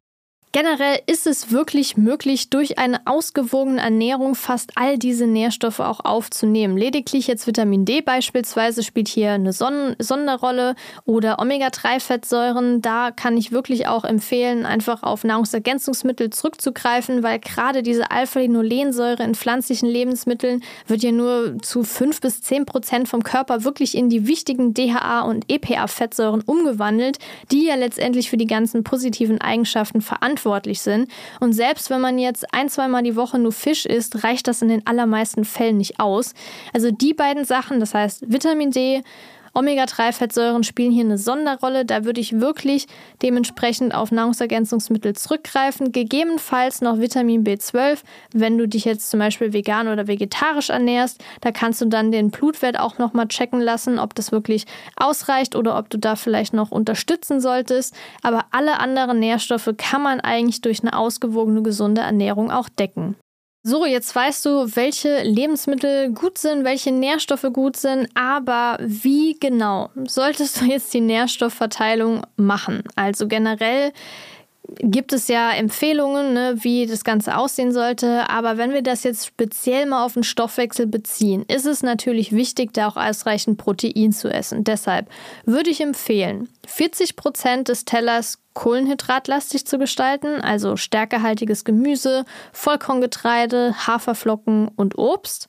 Generell 0.54 1.00
ist 1.06 1.26
es 1.26 1.50
wirklich 1.50 1.96
möglich, 1.96 2.50
durch 2.50 2.76
eine 2.76 3.06
ausgewogene 3.06 3.80
Ernährung 3.80 4.34
fast 4.34 4.72
all 4.74 4.98
diese 4.98 5.26
Nährstoffe 5.26 5.80
auch 5.80 6.00
aufzunehmen. 6.00 6.76
Lediglich 6.76 7.26
jetzt 7.26 7.46
Vitamin 7.46 7.86
D 7.86 8.02
beispielsweise 8.02 8.82
spielt 8.82 9.08
hier 9.08 9.32
eine 9.32 9.54
Son 9.54 9.96
Sonderrolle 9.98 10.74
oder 11.06 11.38
Omega-3-Fettsäuren. 11.38 12.82
Da 12.82 13.12
kann 13.12 13.38
ich 13.38 13.52
wirklich 13.52 13.86
auch 13.86 14.04
empfehlen, 14.04 14.66
einfach 14.66 15.02
auf 15.02 15.24
Nahrungsergänzungsmittel 15.24 16.28
zurückzugreifen, 16.28 17.22
weil 17.22 17.38
gerade 17.38 17.82
diese 17.82 18.10
Alpha-Linolensäure 18.10 19.22
in 19.22 19.34
pflanzlichen 19.34 19.88
Lebensmitteln 19.88 20.62
wird 20.86 21.02
ja 21.02 21.12
nur 21.12 21.62
zu 21.62 21.82
5 21.82 22.20
bis 22.20 22.42
10 22.42 22.66
Prozent 22.66 23.08
vom 23.08 23.22
Körper 23.22 23.64
wirklich 23.64 23.96
in 23.96 24.10
die 24.10 24.26
wichtigen 24.26 24.74
DHA 24.74 25.22
und 25.22 25.50
EPA-Fettsäuren 25.50 26.42
umgewandelt, 26.42 27.16
die 27.50 27.64
ja 27.64 27.74
letztendlich 27.74 28.28
für 28.28 28.36
die 28.36 28.46
ganzen 28.46 28.84
positiven 28.84 29.40
Eigenschaften 29.40 30.02
verantwortlich 30.02 30.41
verantwortlich 30.42 30.80
sind. 30.80 31.10
Und 31.40 31.52
selbst 31.52 31.90
wenn 31.90 32.00
man 32.00 32.18
jetzt 32.18 32.52
ein, 32.52 32.68
zweimal 32.68 33.02
die 33.02 33.16
Woche 33.16 33.38
nur 33.38 33.52
Fisch 33.52 33.86
isst, 33.86 34.24
reicht 34.24 34.48
das 34.48 34.62
in 34.62 34.68
den 34.68 34.86
allermeisten 34.86 35.44
Fällen 35.44 35.78
nicht 35.78 36.00
aus. 36.00 36.34
Also 36.72 36.90
die 36.90 37.14
beiden 37.14 37.44
Sachen, 37.44 37.80
das 37.80 37.94
heißt 37.94 38.32
Vitamin 38.32 38.70
D 38.70 39.02
Omega-3-Fettsäuren 39.54 40.64
spielen 40.64 40.92
hier 40.92 41.04
eine 41.04 41.18
Sonderrolle. 41.18 41.84
Da 41.84 42.04
würde 42.04 42.20
ich 42.20 42.40
wirklich 42.40 42.86
dementsprechend 43.20 43.94
auf 43.94 44.10
Nahrungsergänzungsmittel 44.10 45.14
zurückgreifen. 45.14 45.92
Gegebenenfalls 45.92 46.80
noch 46.80 46.98
Vitamin 46.98 47.44
B12, 47.44 47.98
wenn 48.32 48.58
du 48.58 48.66
dich 48.66 48.84
jetzt 48.84 49.10
zum 49.10 49.20
Beispiel 49.20 49.52
vegan 49.52 49.88
oder 49.88 50.06
vegetarisch 50.06 50.70
ernährst. 50.70 51.22
Da 51.40 51.52
kannst 51.52 51.80
du 51.80 51.86
dann 51.86 52.12
den 52.12 52.30
Blutwert 52.30 52.78
auch 52.78 52.98
nochmal 52.98 53.28
checken 53.28 53.60
lassen, 53.60 53.98
ob 53.98 54.14
das 54.14 54.32
wirklich 54.32 54.64
ausreicht 54.96 55.54
oder 55.56 55.78
ob 55.78 55.90
du 55.90 55.98
da 55.98 56.16
vielleicht 56.16 56.54
noch 56.54 56.70
unterstützen 56.70 57.40
solltest. 57.40 57.94
Aber 58.22 58.46
alle 58.50 58.80
anderen 58.80 59.18
Nährstoffe 59.18 59.70
kann 59.76 60.02
man 60.02 60.20
eigentlich 60.20 60.60
durch 60.62 60.82
eine 60.82 60.96
ausgewogene, 60.96 61.62
gesunde 61.62 62.00
Ernährung 62.00 62.50
auch 62.50 62.68
decken. 62.68 63.16
So, 63.64 63.86
jetzt 63.86 64.14
weißt 64.14 64.44
du, 64.44 64.74
welche 64.74 65.22
Lebensmittel 65.22 66.10
gut 66.10 66.36
sind, 66.36 66.64
welche 66.64 66.90
Nährstoffe 66.90 67.46
gut 67.52 67.76
sind, 67.76 68.08
aber 68.14 68.76
wie 68.80 69.38
genau 69.38 69.90
solltest 70.04 70.60
du 70.60 70.64
jetzt 70.64 70.92
die 70.92 71.00
Nährstoffverteilung 71.00 72.22
machen? 72.36 72.82
Also 72.96 73.28
generell 73.28 73.92
gibt 74.80 75.12
es 75.12 75.28
ja 75.28 75.52
Empfehlungen, 75.52 76.34
ne, 76.34 76.56
wie 76.58 76.86
das 76.86 77.04
Ganze 77.04 77.36
aussehen 77.36 77.72
sollte. 77.72 78.28
Aber 78.28 78.58
wenn 78.58 78.72
wir 78.72 78.82
das 78.82 79.04
jetzt 79.04 79.26
speziell 79.26 79.86
mal 79.86 80.04
auf 80.04 80.14
den 80.14 80.24
Stoffwechsel 80.24 80.86
beziehen, 80.86 81.44
ist 81.46 81.66
es 81.66 81.82
natürlich 81.82 82.32
wichtig, 82.32 82.72
da 82.72 82.88
auch 82.88 82.96
ausreichend 82.96 83.58
Protein 83.58 84.12
zu 84.12 84.28
essen. 84.28 84.64
Deshalb 84.64 85.08
würde 85.44 85.70
ich 85.70 85.80
empfehlen, 85.80 86.48
40 86.66 87.16
Prozent 87.16 87.68
des 87.68 87.84
Tellers 87.84 88.41
kohlenhydratlastig 88.54 89.66
zu 89.66 89.78
gestalten, 89.78 90.40
also 90.40 90.76
stärkehaltiges 90.76 91.64
Gemüse, 91.64 92.24
Vollkorngetreide, 92.52 93.74
Haferflocken 93.86 94.68
und 94.68 94.98
Obst. 94.98 95.48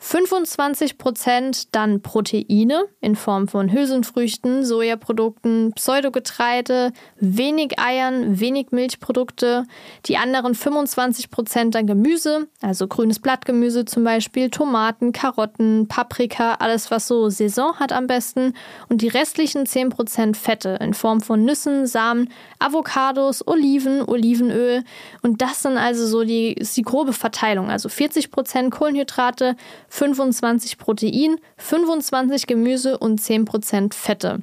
25% 0.00 1.68
dann 1.72 2.02
Proteine 2.02 2.84
in 3.00 3.16
Form 3.16 3.48
von 3.48 3.72
Hülsenfrüchten, 3.72 4.64
Sojaprodukten, 4.64 5.72
Pseudogetreide, 5.74 6.92
wenig 7.18 7.78
Eiern, 7.78 8.38
wenig 8.38 8.68
Milchprodukte. 8.70 9.64
Die 10.06 10.16
anderen 10.16 10.54
25% 10.54 11.70
dann 11.70 11.86
Gemüse, 11.86 12.48
also 12.60 12.86
grünes 12.86 13.18
Blattgemüse 13.18 13.84
zum 13.84 14.04
Beispiel, 14.04 14.50
Tomaten, 14.50 15.12
Karotten, 15.12 15.88
Paprika, 15.88 16.54
alles 16.54 16.90
was 16.90 17.08
so 17.08 17.30
Saison 17.30 17.76
hat 17.76 17.92
am 17.92 18.06
besten. 18.06 18.54
Und 18.88 19.02
die 19.02 19.08
restlichen 19.08 19.66
10% 19.66 20.36
Fette 20.36 20.78
in 20.80 20.94
Form 20.94 21.20
von 21.20 21.44
Nüssen, 21.44 21.86
Samen, 21.86 22.30
Avocados, 22.58 23.46
Oliven, 23.46 24.02
Olivenöl. 24.02 24.84
Und 25.22 25.42
das 25.42 25.62
sind 25.62 25.78
also 25.78 26.06
so 26.06 26.24
die, 26.24 26.54
die 26.54 26.82
grobe 26.82 27.12
Verteilung. 27.12 27.70
Also 27.70 27.88
40% 27.88 28.70
Kohlenhydrate, 28.70 29.56
25 29.88 30.78
Protein, 30.78 31.36
25 31.58 32.46
Gemüse 32.46 32.98
und 32.98 33.20
10% 33.20 33.94
Fette. 33.94 34.40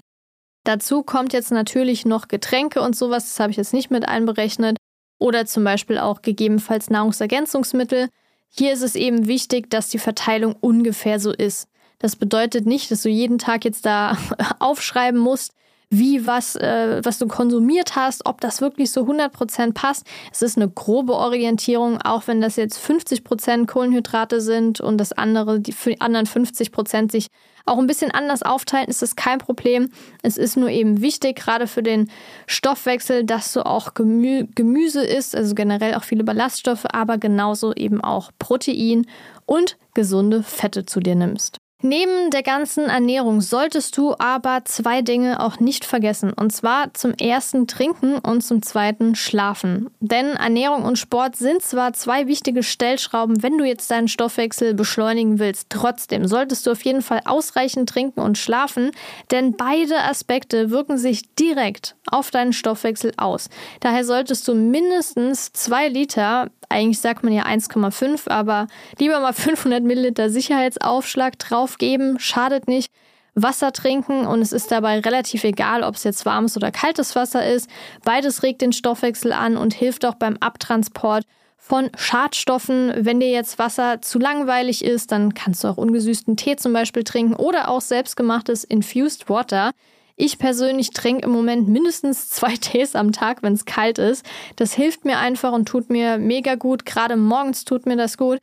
Dazu 0.64 1.04
kommt 1.04 1.34
jetzt 1.34 1.52
natürlich 1.52 2.06
noch 2.06 2.28
Getränke 2.28 2.82
und 2.82 2.96
sowas, 2.96 3.26
das 3.26 3.40
habe 3.40 3.52
ich 3.52 3.58
jetzt 3.58 3.74
nicht 3.74 3.92
mit 3.92 4.08
einberechnet. 4.08 4.78
Oder 5.20 5.46
zum 5.46 5.64
Beispiel 5.64 5.98
auch 5.98 6.22
gegebenenfalls 6.22 6.90
Nahrungsergänzungsmittel. 6.90 8.10
Hier 8.50 8.74
ist 8.74 8.82
es 8.82 8.96
eben 8.96 9.28
wichtig, 9.28 9.70
dass 9.70 9.90
die 9.90 10.00
Verteilung 10.00 10.56
ungefähr 10.60 11.20
so 11.20 11.32
ist. 11.32 11.68
Das 12.00 12.16
bedeutet 12.16 12.66
nicht, 12.66 12.92
dass 12.92 13.04
du 13.04 13.10
jeden 13.10 13.38
Tag 13.38 13.66
jetzt 13.66 13.86
da 13.86 14.18
aufschreiben 14.60 15.20
musst, 15.20 15.54
wie 15.94 16.26
was, 16.26 16.56
äh, 16.56 17.02
was 17.04 17.20
du 17.20 17.28
konsumiert 17.28 17.96
hast, 17.96 18.26
ob 18.26 18.42
das 18.42 18.62
wirklich 18.62 18.92
so 18.92 19.06
100% 19.06 19.74
passt. 19.74 20.08
Es 20.32 20.42
ist 20.42 20.58
eine 20.58 20.70
grobe 20.70 21.14
Orientierung, 21.14 22.02
auch 22.02 22.28
wenn 22.28 22.42
das 22.42 22.56
jetzt 22.56 22.80
50% 22.80 23.68
Kohlenhydrate 23.68 24.42
sind 24.42 24.82
und 24.82 24.98
das 24.98 25.14
andere, 25.14 25.60
die 25.60 25.72
für 25.72 26.00
anderen 26.02 26.26
50% 26.26 27.12
sich 27.12 27.28
auch 27.66 27.78
ein 27.78 27.88
bisschen 27.88 28.12
anders 28.12 28.44
aufteilen, 28.44 28.88
ist 28.88 29.02
das 29.02 29.16
kein 29.16 29.38
Problem. 29.38 29.90
Es 30.22 30.38
ist 30.38 30.58
nur 30.58 30.70
eben 30.70 31.02
wichtig, 31.02 31.38
gerade 31.38 31.68
für 31.68 31.84
den 31.84 32.10
Stoffwechsel, 32.48 33.24
dass 33.24 33.54
du 33.54 33.66
auch 33.66 33.94
Gemü 33.94 34.48
Gemüse 34.56 35.06
isst, 35.06 35.36
also 35.36 35.56
generell 35.56 35.94
auch 35.94 36.04
viele 36.04 36.24
Ballaststoffe, 36.24 36.86
aber 36.92 37.18
genauso 37.18 37.74
eben 37.74 38.02
auch 38.02 38.32
Protein 38.40 39.06
und 39.46 39.78
gesunde 39.94 40.44
Fette 40.44 40.86
zu 40.86 41.00
dir 41.00 41.16
nimmst. 41.16 41.63
Neben 41.86 42.30
der 42.30 42.44
ganzen 42.44 42.86
Ernährung 42.86 43.42
solltest 43.42 43.98
du 43.98 44.16
aber 44.18 44.62
zwei 44.64 45.02
Dinge 45.02 45.42
auch 45.42 45.60
nicht 45.60 45.84
vergessen. 45.84 46.32
Und 46.32 46.52
zwar 46.52 46.94
zum 46.94 47.14
ersten 47.16 47.68
Trinken 47.68 48.20
und 48.20 48.42
zum 48.42 48.62
zweiten 48.62 49.16
Schlafen. 49.16 49.90
Denn 50.00 50.28
Ernährung 50.28 50.84
und 50.84 50.98
Sport 50.98 51.36
sind 51.36 51.62
zwar 51.62 51.92
zwei 51.92 52.26
wichtige 52.28 52.64
Stellschrauben, 52.64 53.44
wenn 53.44 53.58
du 53.58 53.66
jetzt 53.66 53.92
deinen 53.92 54.08
Stoffwechsel 54.08 54.74
beschleunigen 54.74 55.40
willst. 55.40 55.68
Trotzdem 55.70 56.26
solltest 56.26 56.66
du 56.66 56.72
auf 56.72 56.86
jeden 56.86 57.02
Fall 57.02 57.20
ausreichend 57.26 57.90
trinken 57.90 58.22
und 58.22 58.38
schlafen, 58.38 58.92
denn 59.32 59.58
beide 59.58 59.98
Aspekte 60.06 60.70
wirken 60.70 60.98
sich 60.98 61.36
direkt 61.36 61.98
auf 62.10 62.32
deinen 62.32 62.54
Stoffwechsel 62.54 63.12
aus. 63.18 63.50
Daher 63.82 64.06
solltest 64.06 64.48
du 64.48 64.56
mindestens 64.56 65.52
zwei 65.52 65.90
Liter 65.90 66.50
eigentlich 66.74 67.00
sagt 67.00 67.24
man 67.24 67.34
ja 67.34 67.44
1,5, 67.44 68.30
aber 68.30 68.68
lieber 68.98 69.20
mal 69.20 69.34
500 69.34 69.84
Milliliter 69.84 70.30
Sicherheitsaufschlag 70.30 71.38
draufgeben, 71.74 72.20
schadet 72.20 72.68
nicht. 72.68 72.92
Wasser 73.36 73.74
trinken 73.74 74.28
und 74.28 74.42
es 74.42 74.52
ist 74.52 74.72
dabei 74.72 75.00
relativ 75.00 75.44
egal, 75.44 75.82
ob 75.82 75.96
es 75.96 76.04
jetzt 76.04 76.24
warmes 76.24 76.56
oder 76.56 76.70
kaltes 76.70 77.16
Wasser 77.16 77.44
ist. 77.44 77.68
Beides 78.04 78.44
regt 78.44 78.62
den 78.62 78.74
Stoffwechsel 78.74 79.34
an 79.34 79.58
und 79.58 79.74
hilft 79.74 80.06
auch 80.06 80.14
beim 80.14 80.38
Abtransport 80.38 81.26
von 81.58 81.90
Schadstoffen. 81.98 82.94
Wenn 82.96 83.20
dir 83.20 83.32
jetzt 83.32 83.58
Wasser 83.58 84.04
zu 84.04 84.20
langweilig 84.20 84.86
ist, 84.86 85.12
dann 85.12 85.34
kannst 85.34 85.64
du 85.64 85.70
auch 85.70 85.78
ungesüßten 85.78 86.38
Tee 86.38 86.58
zum 86.58 86.74
Beispiel 86.74 87.04
trinken 87.04 87.34
oder 87.34 87.70
auch 87.70 87.82
selbstgemachtes 87.82 88.66
Infused 88.66 89.28
Water. 89.30 89.72
Ich 90.16 90.38
persönlich 90.38 90.92
trinke 90.92 91.26
im 91.26 91.32
Moment 91.32 91.68
mindestens 91.68 92.30
zwei 92.30 92.56
Tees 92.62 92.96
am 92.96 93.14
Tag, 93.14 93.42
wenn 93.42 93.54
es 93.54 93.66
kalt 93.66 93.98
ist. 93.98 94.24
Das 94.58 94.74
hilft 94.74 95.06
mir 95.06 95.18
einfach 95.18 95.54
und 95.54 95.68
tut 95.68 95.90
mir 95.90 96.20
mega 96.20 96.54
gut. 96.54 96.86
Gerade 96.86 97.16
morgens 97.16 97.66
tut 97.66 97.88
mir 97.88 97.98
das 97.98 98.16
gut. 98.16 98.38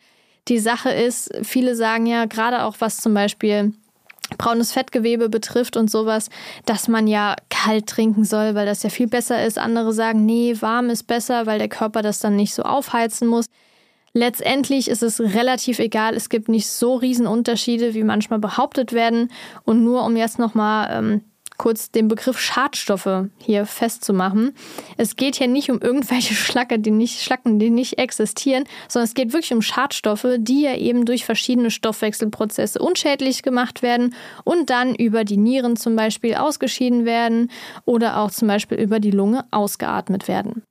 Die 0.50 0.58
Sache 0.58 0.90
ist, 0.90 1.30
viele 1.42 1.76
sagen 1.76 2.06
ja, 2.06 2.26
gerade 2.26 2.64
auch 2.64 2.76
was 2.80 2.98
zum 2.98 3.14
Beispiel 3.14 3.72
braunes 4.36 4.72
Fettgewebe 4.72 5.28
betrifft 5.28 5.76
und 5.76 5.90
sowas, 5.90 6.28
dass 6.66 6.88
man 6.88 7.06
ja 7.06 7.36
kalt 7.50 7.86
trinken 7.86 8.24
soll, 8.24 8.54
weil 8.56 8.66
das 8.66 8.82
ja 8.82 8.90
viel 8.90 9.06
besser 9.06 9.44
ist. 9.44 9.58
Andere 9.58 9.92
sagen, 9.92 10.26
nee, 10.26 10.56
warm 10.60 10.90
ist 10.90 11.04
besser, 11.04 11.46
weil 11.46 11.58
der 11.58 11.68
Körper 11.68 12.02
das 12.02 12.18
dann 12.18 12.34
nicht 12.34 12.52
so 12.52 12.64
aufheizen 12.64 13.28
muss. 13.28 13.46
Letztendlich 14.12 14.88
ist 14.88 15.04
es 15.04 15.20
relativ 15.20 15.78
egal, 15.78 16.16
es 16.16 16.28
gibt 16.28 16.48
nicht 16.48 16.66
so 16.66 16.96
riesen 16.96 17.28
Unterschiede, 17.28 17.94
wie 17.94 18.02
manchmal 18.02 18.40
behauptet 18.40 18.92
werden. 18.92 19.30
Und 19.64 19.84
nur 19.84 20.04
um 20.04 20.16
jetzt 20.16 20.40
nochmal 20.40 20.88
ähm, 20.92 21.20
kurz 21.60 21.90
den 21.90 22.08
Begriff 22.08 22.40
Schadstoffe 22.40 23.26
hier 23.38 23.66
festzumachen. 23.66 24.54
Es 24.96 25.16
geht 25.16 25.36
hier 25.36 25.46
nicht 25.46 25.70
um 25.70 25.78
irgendwelche 25.78 26.32
Schlacke, 26.32 26.78
die 26.78 26.90
nicht, 26.90 27.20
Schlacken, 27.20 27.58
die 27.58 27.68
nicht 27.68 27.98
existieren, 27.98 28.64
sondern 28.88 29.06
es 29.06 29.12
geht 29.12 29.34
wirklich 29.34 29.52
um 29.52 29.60
Schadstoffe, 29.60 30.26
die 30.38 30.62
ja 30.62 30.74
eben 30.74 31.04
durch 31.04 31.26
verschiedene 31.26 31.70
Stoffwechselprozesse 31.70 32.78
unschädlich 32.78 33.42
gemacht 33.42 33.82
werden 33.82 34.14
und 34.42 34.70
dann 34.70 34.94
über 34.94 35.24
die 35.24 35.36
Nieren 35.36 35.76
zum 35.76 35.96
Beispiel 35.96 36.34
ausgeschieden 36.34 37.04
werden 37.04 37.50
oder 37.84 38.16
auch 38.20 38.30
zum 38.30 38.48
Beispiel 38.48 38.78
über 38.78 38.98
die 38.98 39.10
Lunge 39.10 39.44
ausgeatmet 39.50 40.28
werden. 40.28 40.62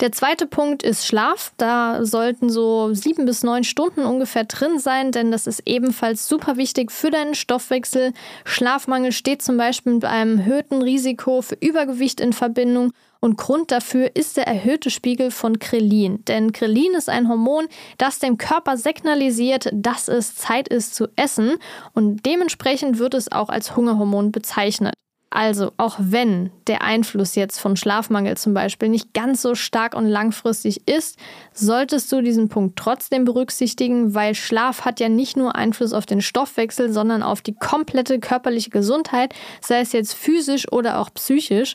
Der 0.00 0.10
zweite 0.10 0.48
Punkt 0.48 0.82
ist 0.82 1.06
Schlaf. 1.06 1.52
Da 1.56 2.04
sollten 2.04 2.50
so 2.50 2.92
sieben 2.94 3.26
bis 3.26 3.44
neun 3.44 3.62
Stunden 3.62 4.04
ungefähr 4.04 4.44
drin 4.44 4.80
sein, 4.80 5.12
denn 5.12 5.30
das 5.30 5.46
ist 5.46 5.62
ebenfalls 5.66 6.26
super 6.26 6.56
wichtig 6.56 6.90
für 6.90 7.10
deinen 7.10 7.36
Stoffwechsel. 7.36 8.12
Schlafmangel 8.44 9.12
steht 9.12 9.40
zum 9.40 9.56
Beispiel 9.56 9.94
mit 9.94 10.04
einem 10.04 10.40
erhöhten 10.40 10.82
Risiko 10.82 11.42
für 11.42 11.56
Übergewicht 11.60 12.20
in 12.20 12.32
Verbindung 12.32 12.92
und 13.20 13.38
Grund 13.38 13.70
dafür 13.70 14.16
ist 14.16 14.36
der 14.36 14.48
erhöhte 14.48 14.90
Spiegel 14.90 15.30
von 15.30 15.60
Krelin. 15.60 16.24
Denn 16.24 16.52
Krelin 16.52 16.94
ist 16.94 17.08
ein 17.08 17.28
Hormon, 17.28 17.68
das 17.96 18.18
dem 18.18 18.36
Körper 18.36 18.76
signalisiert, 18.76 19.70
dass 19.72 20.08
es 20.08 20.34
Zeit 20.34 20.66
ist 20.66 20.96
zu 20.96 21.06
essen 21.14 21.56
und 21.94 22.26
dementsprechend 22.26 22.98
wird 22.98 23.14
es 23.14 23.30
auch 23.30 23.48
als 23.48 23.76
Hungerhormon 23.76 24.32
bezeichnet. 24.32 24.94
Also, 25.34 25.72
auch 25.78 25.96
wenn 25.98 26.52
der 26.68 26.82
Einfluss 26.82 27.34
jetzt 27.34 27.58
von 27.58 27.76
Schlafmangel 27.76 28.36
zum 28.36 28.54
Beispiel 28.54 28.88
nicht 28.88 29.14
ganz 29.14 29.42
so 29.42 29.56
stark 29.56 29.96
und 29.96 30.06
langfristig 30.06 30.86
ist, 30.86 31.18
solltest 31.52 32.12
du 32.12 32.20
diesen 32.20 32.48
Punkt 32.48 32.78
trotzdem 32.78 33.24
berücksichtigen, 33.24 34.14
weil 34.14 34.36
Schlaf 34.36 34.84
hat 34.84 35.00
ja 35.00 35.08
nicht 35.08 35.36
nur 35.36 35.56
Einfluss 35.56 35.92
auf 35.92 36.06
den 36.06 36.20
Stoffwechsel, 36.20 36.92
sondern 36.92 37.24
auf 37.24 37.42
die 37.42 37.56
komplette 37.56 38.20
körperliche 38.20 38.70
Gesundheit, 38.70 39.34
sei 39.60 39.80
es 39.80 39.90
jetzt 39.90 40.14
physisch 40.14 40.70
oder 40.70 41.00
auch 41.00 41.12
psychisch. 41.14 41.74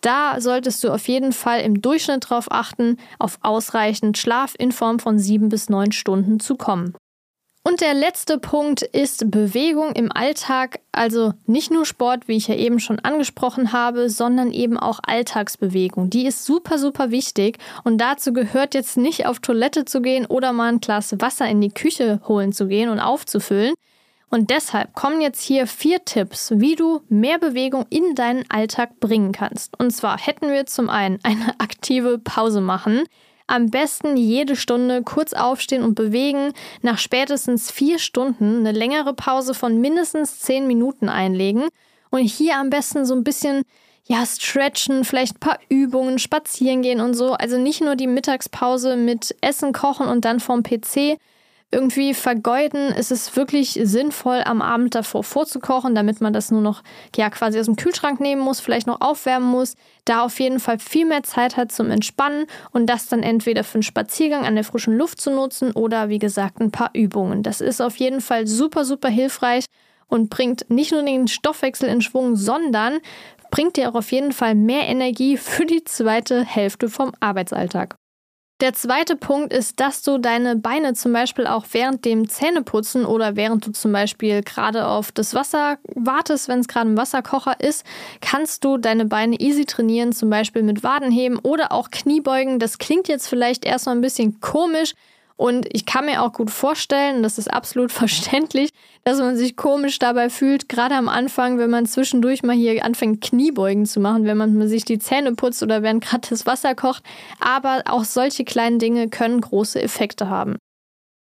Da 0.00 0.40
solltest 0.40 0.82
du 0.82 0.90
auf 0.90 1.06
jeden 1.06 1.32
Fall 1.32 1.60
im 1.60 1.80
Durchschnitt 1.80 2.24
darauf 2.24 2.50
achten, 2.50 2.96
auf 3.20 3.38
ausreichend 3.40 4.18
Schlaf 4.18 4.54
in 4.58 4.72
Form 4.72 4.98
von 4.98 5.20
sieben 5.20 5.48
bis 5.48 5.68
neun 5.68 5.92
Stunden 5.92 6.40
zu 6.40 6.56
kommen. 6.56 6.96
Und 7.66 7.80
der 7.80 7.94
letzte 7.94 8.38
Punkt 8.38 8.82
ist 8.82 9.28
Bewegung 9.28 9.90
im 9.94 10.12
Alltag, 10.12 10.78
also 10.92 11.32
nicht 11.46 11.72
nur 11.72 11.84
Sport, 11.84 12.28
wie 12.28 12.36
ich 12.36 12.46
ja 12.46 12.54
eben 12.54 12.78
schon 12.78 13.00
angesprochen 13.00 13.72
habe, 13.72 14.08
sondern 14.08 14.52
eben 14.52 14.78
auch 14.78 15.00
Alltagsbewegung. 15.04 16.08
Die 16.08 16.26
ist 16.26 16.44
super, 16.44 16.78
super 16.78 17.10
wichtig 17.10 17.58
und 17.82 17.98
dazu 17.98 18.32
gehört 18.32 18.74
jetzt 18.74 18.96
nicht 18.96 19.26
auf 19.26 19.40
Toilette 19.40 19.84
zu 19.84 20.00
gehen 20.00 20.26
oder 20.26 20.52
mal 20.52 20.68
ein 20.68 20.78
Glas 20.78 21.20
Wasser 21.20 21.48
in 21.48 21.60
die 21.60 21.72
Küche 21.72 22.20
holen 22.28 22.52
zu 22.52 22.68
gehen 22.68 22.88
und 22.88 23.00
aufzufüllen. 23.00 23.74
Und 24.30 24.50
deshalb 24.50 24.94
kommen 24.94 25.20
jetzt 25.20 25.42
hier 25.42 25.66
vier 25.66 26.04
Tipps, 26.04 26.52
wie 26.54 26.76
du 26.76 27.00
mehr 27.08 27.40
Bewegung 27.40 27.84
in 27.90 28.14
deinen 28.14 28.48
Alltag 28.48 29.00
bringen 29.00 29.32
kannst. 29.32 29.76
Und 29.80 29.90
zwar 29.90 30.18
hätten 30.18 30.52
wir 30.52 30.66
zum 30.66 30.88
einen 30.88 31.18
eine 31.24 31.58
aktive 31.58 32.18
Pause 32.18 32.60
machen. 32.60 33.02
Am 33.46 33.70
besten 33.70 34.16
jede 34.16 34.56
Stunde 34.56 35.02
kurz 35.02 35.32
aufstehen 35.32 35.82
und 35.84 35.94
bewegen, 35.94 36.52
nach 36.82 36.98
spätestens 36.98 37.70
vier 37.70 37.98
Stunden 37.98 38.60
eine 38.60 38.72
längere 38.72 39.14
Pause 39.14 39.54
von 39.54 39.80
mindestens 39.80 40.40
zehn 40.40 40.66
Minuten 40.66 41.08
einlegen 41.08 41.68
und 42.10 42.22
hier 42.22 42.56
am 42.56 42.70
besten 42.70 43.04
so 43.04 43.14
ein 43.14 43.24
bisschen 43.24 43.62
ja, 44.08 44.24
stretchen, 44.24 45.04
vielleicht 45.04 45.36
ein 45.36 45.40
paar 45.40 45.58
Übungen, 45.68 46.18
spazieren 46.18 46.82
gehen 46.82 47.00
und 47.00 47.14
so. 47.14 47.32
Also 47.32 47.58
nicht 47.58 47.80
nur 47.80 47.96
die 47.96 48.06
Mittagspause 48.06 48.96
mit 48.96 49.34
Essen 49.40 49.72
kochen 49.72 50.06
und 50.06 50.24
dann 50.24 50.38
vorm 50.38 50.62
PC, 50.62 51.18
irgendwie 51.72 52.14
vergeuden. 52.14 52.92
Es 52.96 53.10
ist 53.10 53.36
wirklich 53.36 53.78
sinnvoll, 53.82 54.42
am 54.44 54.62
Abend 54.62 54.94
davor 54.94 55.24
vorzukochen, 55.24 55.94
damit 55.94 56.20
man 56.20 56.32
das 56.32 56.50
nur 56.50 56.60
noch 56.60 56.82
ja 57.16 57.28
quasi 57.28 57.58
aus 57.58 57.66
dem 57.66 57.76
Kühlschrank 57.76 58.20
nehmen 58.20 58.40
muss, 58.40 58.60
vielleicht 58.60 58.86
noch 58.86 59.00
aufwärmen 59.00 59.48
muss, 59.48 59.74
da 60.04 60.22
auf 60.22 60.38
jeden 60.38 60.60
Fall 60.60 60.78
viel 60.78 61.06
mehr 61.06 61.24
Zeit 61.24 61.56
hat 61.56 61.72
zum 61.72 61.90
Entspannen 61.90 62.46
und 62.70 62.86
das 62.86 63.06
dann 63.08 63.22
entweder 63.22 63.64
für 63.64 63.74
einen 63.74 63.82
Spaziergang 63.82 64.46
an 64.46 64.54
der 64.54 64.64
frischen 64.64 64.96
Luft 64.96 65.20
zu 65.20 65.30
nutzen 65.30 65.72
oder 65.72 66.08
wie 66.08 66.20
gesagt 66.20 66.60
ein 66.60 66.70
paar 66.70 66.90
Übungen. 66.94 67.42
Das 67.42 67.60
ist 67.60 67.80
auf 67.82 67.96
jeden 67.96 68.20
Fall 68.20 68.46
super, 68.46 68.84
super 68.84 69.08
hilfreich 69.08 69.64
und 70.06 70.30
bringt 70.30 70.70
nicht 70.70 70.92
nur 70.92 71.02
den 71.02 71.26
Stoffwechsel 71.26 71.88
in 71.88 72.00
Schwung, 72.00 72.36
sondern 72.36 73.00
bringt 73.50 73.76
dir 73.76 73.90
auch 73.90 73.96
auf 73.96 74.12
jeden 74.12 74.32
Fall 74.32 74.54
mehr 74.54 74.86
Energie 74.86 75.36
für 75.36 75.66
die 75.66 75.82
zweite 75.82 76.44
Hälfte 76.44 76.88
vom 76.88 77.12
Arbeitsalltag. 77.20 77.96
Der 78.60 78.72
zweite 78.72 79.16
Punkt 79.16 79.52
ist, 79.52 79.80
dass 79.80 80.00
du 80.02 80.16
deine 80.16 80.56
Beine 80.56 80.94
zum 80.94 81.12
Beispiel 81.12 81.46
auch 81.46 81.66
während 81.72 82.06
dem 82.06 82.26
Zähneputzen 82.26 83.04
oder 83.04 83.36
während 83.36 83.66
du 83.66 83.72
zum 83.72 83.92
Beispiel 83.92 84.40
gerade 84.40 84.86
auf 84.86 85.12
das 85.12 85.34
Wasser 85.34 85.76
wartest, 85.94 86.48
wenn 86.48 86.60
es 86.60 86.68
gerade 86.68 86.88
ein 86.88 86.96
Wasserkocher 86.96 87.60
ist, 87.60 87.84
kannst 88.22 88.64
du 88.64 88.78
deine 88.78 89.04
Beine 89.04 89.38
easy 89.40 89.66
trainieren, 89.66 90.12
zum 90.12 90.30
Beispiel 90.30 90.62
mit 90.62 90.82
Wadenheben 90.82 91.38
oder 91.38 91.70
auch 91.70 91.90
Kniebeugen. 91.90 92.58
Das 92.58 92.78
klingt 92.78 93.08
jetzt 93.08 93.28
vielleicht 93.28 93.66
erstmal 93.66 93.94
ein 93.94 94.00
bisschen 94.00 94.40
komisch, 94.40 94.94
und 95.36 95.66
ich 95.72 95.84
kann 95.84 96.06
mir 96.06 96.22
auch 96.22 96.32
gut 96.32 96.50
vorstellen, 96.50 97.22
das 97.22 97.38
ist 97.38 97.52
absolut 97.52 97.92
verständlich, 97.92 98.70
dass 99.04 99.18
man 99.18 99.36
sich 99.36 99.56
komisch 99.56 99.98
dabei 99.98 100.30
fühlt, 100.30 100.68
gerade 100.68 100.94
am 100.94 101.08
Anfang, 101.08 101.58
wenn 101.58 101.70
man 101.70 101.86
zwischendurch 101.86 102.42
mal 102.42 102.56
hier 102.56 102.84
anfängt, 102.84 103.20
Kniebeugen 103.20 103.86
zu 103.86 104.00
machen, 104.00 104.24
wenn 104.24 104.36
man 104.36 104.66
sich 104.68 104.84
die 104.84 104.98
Zähne 104.98 105.34
putzt 105.34 105.62
oder 105.62 105.82
während 105.82 106.02
gerade 106.02 106.28
das 106.28 106.46
Wasser 106.46 106.74
kocht. 106.74 107.04
Aber 107.38 107.82
auch 107.86 108.04
solche 108.04 108.44
kleinen 108.44 108.78
Dinge 108.78 109.08
können 109.08 109.40
große 109.40 109.80
Effekte 109.80 110.28
haben. 110.28 110.56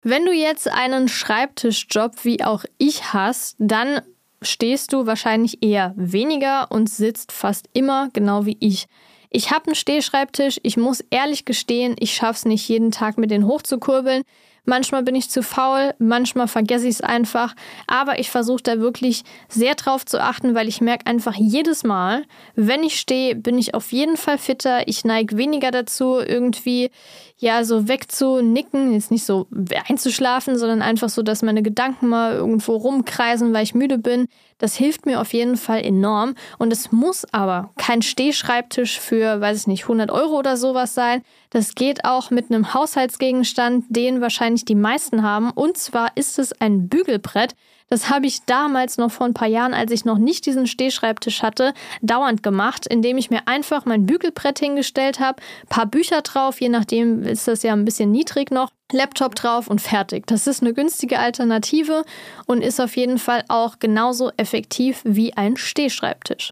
Wenn 0.03 0.25
du 0.25 0.31
jetzt 0.31 0.71
einen 0.71 1.07
Schreibtischjob 1.07 2.23
wie 2.23 2.43
auch 2.43 2.63
ich 2.77 3.11
hast, 3.11 3.55
dann 3.57 4.01
stehst 4.43 4.93
du 4.93 5.07
wahrscheinlich 5.07 5.63
eher 5.63 5.93
weniger 5.95 6.71
und 6.71 6.89
sitzt 6.89 7.31
fast 7.31 7.67
immer 7.73 8.09
genau 8.13 8.45
wie 8.45 8.57
ich. 8.59 8.85
Ich 9.29 9.51
habe 9.51 9.67
einen 9.67 9.75
Stehschreibtisch. 9.75 10.59
Ich 10.63 10.77
muss 10.77 11.03
ehrlich 11.09 11.45
gestehen, 11.45 11.95
ich 11.99 12.13
schaffe 12.13 12.37
es 12.39 12.45
nicht 12.45 12.67
jeden 12.67 12.91
Tag 12.91 13.17
mit 13.17 13.31
den 13.31 13.45
hochzukurbeln. 13.45 14.23
Manchmal 14.65 15.03
bin 15.03 15.13
ich 15.13 15.29
zu 15.29 15.43
faul, 15.43 15.93
manchmal 15.99 16.47
vergesse 16.47 16.87
ich 16.87 16.95
es 16.95 17.01
einfach. 17.01 17.55
Aber 17.85 18.19
ich 18.19 18.31
versuche 18.31 18.63
da 18.63 18.79
wirklich 18.79 19.23
sehr 19.47 19.75
drauf 19.75 20.05
zu 20.05 20.21
achten, 20.21 20.55
weil 20.55 20.67
ich 20.67 20.81
merke 20.81 21.05
einfach 21.05 21.35
jedes 21.35 21.83
Mal, 21.83 22.23
wenn 22.55 22.83
ich 22.83 22.99
stehe, 22.99 23.35
bin 23.35 23.59
ich 23.59 23.75
auf 23.75 23.91
jeden 23.91 24.17
Fall 24.17 24.39
fitter. 24.39 24.87
Ich 24.87 25.05
neige 25.05 25.37
weniger 25.37 25.69
dazu, 25.69 26.17
irgendwie 26.19 26.89
ja 27.37 27.63
so 27.63 27.87
wegzunicken, 27.87 28.93
jetzt 28.93 29.11
nicht 29.11 29.25
so 29.25 29.47
einzuschlafen, 29.87 30.57
sondern 30.57 30.81
einfach 30.81 31.09
so, 31.09 31.21
dass 31.21 31.43
meine 31.43 31.61
Gedanken 31.61 32.07
mal 32.07 32.33
irgendwo 32.33 32.75
rumkreisen, 32.75 33.53
weil 33.53 33.63
ich 33.63 33.75
müde 33.75 33.99
bin. 33.99 34.27
Das 34.57 34.75
hilft 34.75 35.05
mir 35.05 35.19
auf 35.19 35.33
jeden 35.33 35.57
Fall 35.57 35.83
enorm. 35.83 36.35
Und 36.57 36.71
es 36.71 36.91
muss 36.91 37.25
aber 37.33 37.71
kein 37.77 38.01
Stehschreibtisch 38.01 38.99
für, 38.99 39.41
weiß 39.41 39.61
ich 39.61 39.67
nicht, 39.67 39.83
100 39.83 40.11
Euro 40.11 40.37
oder 40.37 40.55
sowas 40.55 40.93
sein. 40.93 41.23
Das 41.49 41.75
geht 41.75 42.05
auch 42.05 42.31
mit 42.31 42.49
einem 42.49 42.73
Haushaltsgegenstand, 42.73 43.85
den 43.89 44.21
wahrscheinlich 44.21 44.63
die 44.63 44.75
meisten 44.75 45.23
haben. 45.23 45.51
Und 45.51 45.77
zwar 45.77 46.15
ist 46.15 46.39
es 46.39 46.53
ein 46.61 46.87
Bügelbrett. 46.87 47.55
Das 47.87 48.09
habe 48.09 48.25
ich 48.25 48.45
damals 48.45 48.97
noch 48.97 49.11
vor 49.11 49.27
ein 49.27 49.33
paar 49.33 49.47
Jahren, 49.47 49.73
als 49.73 49.91
ich 49.91 50.05
noch 50.05 50.17
nicht 50.17 50.45
diesen 50.45 50.65
Stehschreibtisch 50.65 51.43
hatte, 51.43 51.73
dauernd 52.01 52.41
gemacht, 52.41 52.87
indem 52.87 53.17
ich 53.17 53.29
mir 53.29 53.47
einfach 53.47 53.85
mein 53.85 54.05
Bügelbrett 54.07 54.57
hingestellt 54.57 55.19
habe, 55.19 55.41
paar 55.69 55.85
Bücher 55.85 56.21
drauf, 56.21 56.59
je 56.59 56.69
nachdem 56.69 57.21
ist 57.23 57.47
das 57.47 57.61
ja 57.61 57.73
ein 57.73 57.85
bisschen 57.85 58.11
niedrig 58.11 58.49
noch, 58.49 58.71
Laptop 58.91 59.35
drauf 59.35 59.67
und 59.67 59.81
fertig. 59.81 60.27
Das 60.27 60.47
ist 60.47 60.61
eine 60.61 60.73
günstige 60.73 61.19
Alternative 61.19 62.03
und 62.45 62.61
ist 62.61 62.79
auf 62.79 62.95
jeden 62.95 63.17
Fall 63.17 63.43
auch 63.49 63.79
genauso 63.79 64.31
effektiv 64.37 65.01
wie 65.03 65.35
ein 65.35 65.57
Stehschreibtisch. 65.57 66.51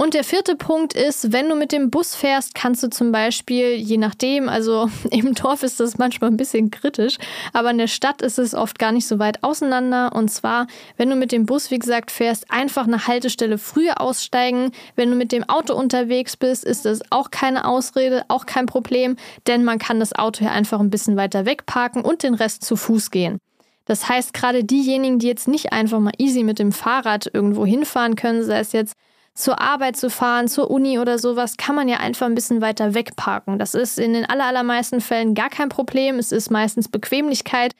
Und 0.00 0.14
der 0.14 0.24
vierte 0.24 0.56
Punkt 0.56 0.94
ist, 0.94 1.30
wenn 1.30 1.50
du 1.50 1.54
mit 1.54 1.72
dem 1.72 1.90
Bus 1.90 2.14
fährst, 2.14 2.54
kannst 2.54 2.82
du 2.82 2.88
zum 2.88 3.12
Beispiel, 3.12 3.74
je 3.74 3.98
nachdem, 3.98 4.48
also 4.48 4.88
im 5.10 5.34
Dorf 5.34 5.62
ist 5.62 5.78
das 5.78 5.98
manchmal 5.98 6.30
ein 6.30 6.38
bisschen 6.38 6.70
kritisch, 6.70 7.18
aber 7.52 7.70
in 7.70 7.76
der 7.76 7.86
Stadt 7.86 8.22
ist 8.22 8.38
es 8.38 8.54
oft 8.54 8.78
gar 8.78 8.92
nicht 8.92 9.06
so 9.06 9.18
weit 9.18 9.44
auseinander. 9.44 10.12
Und 10.14 10.30
zwar, 10.30 10.68
wenn 10.96 11.10
du 11.10 11.16
mit 11.16 11.32
dem 11.32 11.44
Bus, 11.44 11.70
wie 11.70 11.78
gesagt, 11.78 12.10
fährst, 12.10 12.50
einfach 12.50 12.86
eine 12.86 13.08
Haltestelle 13.08 13.58
früher 13.58 14.00
aussteigen. 14.00 14.72
Wenn 14.96 15.10
du 15.10 15.16
mit 15.16 15.32
dem 15.32 15.46
Auto 15.50 15.74
unterwegs 15.74 16.34
bist, 16.34 16.64
ist 16.64 16.86
das 16.86 17.02
auch 17.10 17.30
keine 17.30 17.66
Ausrede, 17.66 18.24
auch 18.28 18.46
kein 18.46 18.64
Problem, 18.64 19.16
denn 19.46 19.64
man 19.64 19.78
kann 19.78 20.00
das 20.00 20.14
Auto 20.14 20.38
hier 20.38 20.52
einfach 20.52 20.80
ein 20.80 20.88
bisschen 20.88 21.18
weiter 21.18 21.44
wegparken 21.44 22.00
und 22.00 22.22
den 22.22 22.32
Rest 22.32 22.64
zu 22.64 22.76
Fuß 22.76 23.10
gehen. 23.10 23.38
Das 23.84 24.08
heißt, 24.08 24.32
gerade 24.32 24.64
diejenigen, 24.64 25.18
die 25.18 25.26
jetzt 25.26 25.46
nicht 25.46 25.74
einfach 25.74 25.98
mal 25.98 26.14
easy 26.16 26.42
mit 26.42 26.58
dem 26.58 26.72
Fahrrad 26.72 27.28
irgendwo 27.30 27.66
hinfahren 27.66 28.16
können, 28.16 28.44
sei 28.44 28.60
es 28.60 28.72
jetzt 28.72 28.94
zur 29.34 29.60
Arbeit 29.60 29.96
zu 29.96 30.10
fahren, 30.10 30.48
zur 30.48 30.70
Uni 30.70 30.98
oder 30.98 31.18
sowas, 31.18 31.56
kann 31.56 31.74
man 31.74 31.88
ja 31.88 31.98
einfach 31.98 32.26
ein 32.26 32.34
bisschen 32.34 32.60
weiter 32.60 32.94
wegparken. 32.94 33.58
Das 33.58 33.74
ist 33.74 33.98
in 33.98 34.12
den 34.12 34.26
allermeisten 34.26 35.00
Fällen 35.00 35.34
gar 35.34 35.48
kein 35.48 35.68
Problem. 35.68 36.18
Es 36.18 36.32
ist 36.32 36.50
meistens 36.50 36.88
Bequemlichkeit. 36.88 37.72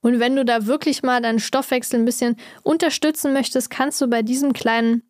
Und 0.00 0.20
wenn 0.20 0.36
du 0.36 0.44
da 0.44 0.66
wirklich 0.66 1.02
mal 1.02 1.20
deinen 1.20 1.40
Stoffwechsel 1.40 1.98
ein 1.98 2.04
bisschen 2.04 2.36
unterstützen 2.62 3.32
möchtest, 3.32 3.70
kannst 3.70 4.00
du 4.00 4.06
bei 4.06 4.22
diesem 4.22 4.52
kleinen 4.52 5.02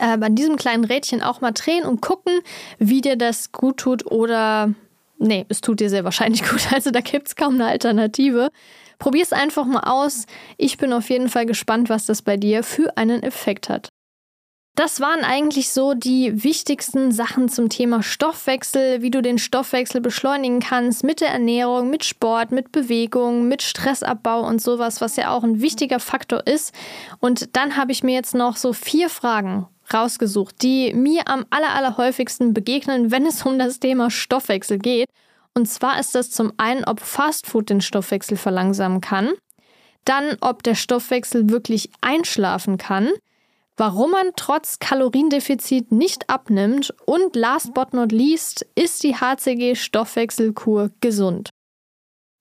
äh, 0.00 0.16
bei 0.18 0.28
diesem 0.28 0.56
kleinen 0.56 0.84
Rädchen 0.84 1.22
auch 1.22 1.40
mal 1.40 1.52
drehen 1.52 1.84
und 1.84 2.00
gucken, 2.02 2.40
wie 2.78 3.00
dir 3.00 3.16
das 3.16 3.52
gut 3.52 3.78
tut 3.78 4.06
oder 4.06 4.74
Nee, 5.18 5.46
es 5.48 5.60
tut 5.60 5.80
dir 5.80 5.90
sehr 5.90 6.04
wahrscheinlich 6.04 6.42
gut. 6.48 6.72
Also 6.72 6.90
da 6.90 7.00
gibt 7.00 7.28
es 7.28 7.36
kaum 7.36 7.54
eine 7.54 7.66
Alternative. 7.66 8.50
Probier 8.98 9.22
es 9.22 9.32
einfach 9.32 9.64
mal 9.64 9.84
aus. 9.84 10.26
Ich 10.56 10.78
bin 10.78 10.92
auf 10.92 11.10
jeden 11.10 11.28
Fall 11.28 11.46
gespannt, 11.46 11.88
was 11.88 12.06
das 12.06 12.22
bei 12.22 12.36
dir 12.36 12.62
für 12.62 12.96
einen 12.96 13.22
Effekt 13.22 13.68
hat. 13.68 13.87
Das 14.78 15.00
waren 15.00 15.24
eigentlich 15.24 15.70
so 15.70 15.94
die 15.94 16.44
wichtigsten 16.44 17.10
Sachen 17.10 17.48
zum 17.48 17.68
Thema 17.68 18.00
Stoffwechsel, 18.04 19.02
wie 19.02 19.10
du 19.10 19.22
den 19.22 19.38
Stoffwechsel 19.38 20.00
beschleunigen 20.00 20.60
kannst 20.60 21.02
mit 21.02 21.20
der 21.20 21.30
Ernährung, 21.30 21.90
mit 21.90 22.04
Sport, 22.04 22.52
mit 22.52 22.70
Bewegung, 22.70 23.48
mit 23.48 23.62
Stressabbau 23.62 24.46
und 24.46 24.62
sowas, 24.62 25.00
was 25.00 25.16
ja 25.16 25.32
auch 25.32 25.42
ein 25.42 25.60
wichtiger 25.60 25.98
Faktor 25.98 26.46
ist. 26.46 26.72
Und 27.18 27.56
dann 27.56 27.76
habe 27.76 27.90
ich 27.90 28.04
mir 28.04 28.14
jetzt 28.14 28.36
noch 28.36 28.56
so 28.56 28.72
vier 28.72 29.10
Fragen 29.10 29.66
rausgesucht, 29.92 30.62
die 30.62 30.94
mir 30.94 31.26
am 31.26 31.44
aller, 31.50 31.74
aller 31.74 31.96
häufigsten 31.96 32.54
begegnen, 32.54 33.10
wenn 33.10 33.26
es 33.26 33.44
um 33.44 33.58
das 33.58 33.80
Thema 33.80 34.12
Stoffwechsel 34.12 34.78
geht. 34.78 35.08
Und 35.54 35.66
zwar 35.66 35.98
ist 35.98 36.14
das 36.14 36.30
zum 36.30 36.52
einen, 36.56 36.84
ob 36.84 37.00
Fastfood 37.00 37.68
den 37.68 37.80
Stoffwechsel 37.80 38.36
verlangsamen 38.36 39.00
kann, 39.00 39.32
dann 40.04 40.36
ob 40.40 40.62
der 40.62 40.76
Stoffwechsel 40.76 41.50
wirklich 41.50 41.90
einschlafen 42.00 42.78
kann, 42.78 43.10
warum 43.78 44.10
man 44.10 44.32
trotz 44.36 44.78
Kaloriendefizit 44.78 45.92
nicht 45.92 46.28
abnimmt 46.28 46.92
und 47.06 47.34
last 47.34 47.72
but 47.72 47.94
not 47.94 48.12
least, 48.12 48.66
ist 48.74 49.02
die 49.02 49.14
HCG-Stoffwechselkur 49.14 50.90
gesund? 51.00 51.50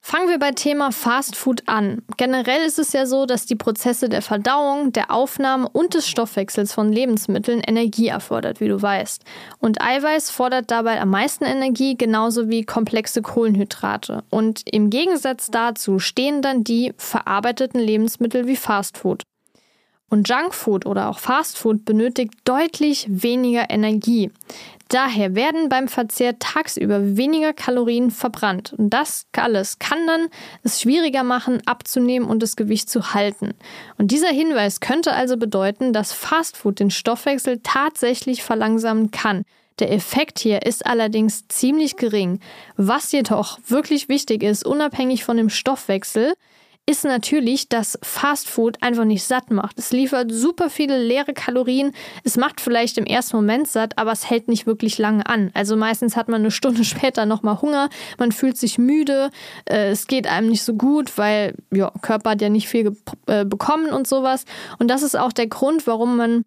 Fangen 0.10 0.30
wir 0.30 0.40
bei 0.40 0.52
Thema 0.52 0.94
Fast 0.94 1.36
Food 1.36 1.64
an. 1.68 2.02
Generell 2.16 2.66
ist 2.66 2.80
es 2.80 2.94
ja 2.94 3.06
so, 3.06 3.26
dass 3.26 3.46
die 3.46 3.58
Prozesse 3.58 4.08
der 4.08 4.22
Verdauung, 4.22 4.94
der 4.94 5.12
Aufnahme 5.12 5.68
und 5.68 5.96
des 5.96 6.08
Stoffwechsels 6.08 6.72
von 6.72 6.94
Lebensmitteln 6.94 7.60
Energie 7.60 8.08
erfordert, 8.08 8.62
wie 8.62 8.70
du 8.70 8.82
weißt. 8.82 9.24
Und 9.60 9.82
Eiweiß 9.82 10.30
fordert 10.30 10.72
dabei 10.72 11.02
am 11.02 11.10
meisten 11.10 11.44
Energie, 11.44 11.98
genauso 11.98 12.48
wie 12.48 12.64
komplexe 12.64 13.22
Kohlenhydrate. 13.22 14.24
Und 14.30 14.62
im 14.72 14.90
Gegensatz 14.90 15.52
dazu 15.52 16.00
stehen 16.00 16.42
dann 16.42 16.64
die 16.64 16.94
verarbeiteten 16.96 17.82
Lebensmittel 17.82 18.48
wie 18.48 18.56
Fast 18.56 18.98
Food. 18.98 19.24
Und 20.10 20.30
Junkfood 20.30 20.86
oder 20.86 21.10
auch 21.10 21.20
Fastfood 21.20 21.84
benötigt 21.84 22.34
deutlich 22.46 23.06
weniger 23.10 23.70
Energie. 23.70 24.32
Daher 24.88 25.36
werden 25.36 25.68
beim 25.68 25.90
Verzehr 25.90 26.40
tagsüber 26.40 27.18
weniger 27.18 27.52
Kalorien 27.52 28.10
verbrannt. 28.10 28.74
Und 28.78 28.92
das 28.92 29.26
alles 29.36 29.80
kann 29.80 30.08
dann 30.08 30.28
es 30.64 30.82
schwieriger 30.82 31.24
machen, 31.24 31.62
abzunehmen 31.66 32.30
und 32.30 32.42
das 32.42 32.56
Gewicht 32.56 32.90
zu 32.90 33.14
halten. 33.14 33.54
Und 33.98 34.12
dieser 34.12 34.30
Hinweis 34.30 34.80
könnte 34.80 35.12
also 35.12 35.36
bedeuten, 35.36 35.92
dass 35.92 36.14
Fastfood 36.14 36.80
den 36.80 36.90
Stoffwechsel 36.90 37.60
tatsächlich 37.62 38.44
verlangsamen 38.44 39.12
kann. 39.12 39.44
Der 39.80 39.92
Effekt 39.92 40.40
hier 40.40 40.66
ist 40.66 40.86
allerdings 40.86 41.48
ziemlich 41.50 41.98
gering. 41.98 42.40
Was 42.78 43.12
jedoch 43.12 43.60
wirklich 43.68 44.10
wichtig 44.10 44.42
ist, 44.42 44.66
unabhängig 44.66 45.24
von 45.24 45.38
dem 45.38 45.50
Stoffwechsel, 45.50 46.34
ist 46.90 47.04
natürlich, 47.04 47.68
dass 47.68 48.00
Fast 48.02 48.48
Food 48.48 48.82
einfach 48.82 49.04
nicht 49.04 49.24
satt 49.24 49.52
macht. 49.52 49.78
Es 49.78 49.92
liefert 49.92 50.32
super 50.32 50.70
viele 50.70 50.98
leere 50.98 51.34
Kalorien. 51.34 51.92
Es 52.24 52.38
macht 52.38 52.62
vielleicht 52.62 52.98
im 52.98 53.06
ersten 53.06 53.36
Moment 53.36 53.68
satt, 53.68 53.98
aber 53.98 54.14
es 54.14 54.30
hält 54.30 54.48
nicht 54.48 54.66
wirklich 54.66 54.98
lange 54.98 55.26
an. 55.28 55.52
Also 55.54 55.76
meistens 55.76 56.16
hat 56.16 56.30
man 56.30 56.42
eine 56.42 56.52
Stunde 56.52 56.84
später 56.86 57.26
nochmal 57.26 57.62
Hunger, 57.62 57.90
man 58.18 58.32
fühlt 58.32 58.58
sich 58.58 58.78
müde, 58.78 59.32
äh, 59.66 59.90
es 59.90 60.08
geht 60.08 60.28
einem 60.28 60.50
nicht 60.50 60.64
so 60.64 60.76
gut, 60.76 61.18
weil 61.18 61.56
ja, 61.74 61.92
Körper 62.02 62.32
hat 62.32 62.42
ja 62.42 62.50
nicht 62.50 62.70
viel 62.70 62.96
äh, 63.26 63.44
bekommen 63.44 63.90
und 63.90 64.08
sowas. 64.08 64.46
Und 64.80 64.88
das 64.88 65.04
ist 65.04 65.18
auch 65.18 65.34
der 65.34 65.48
Grund, 65.48 65.88
warum 65.88 66.16
man 66.16 66.46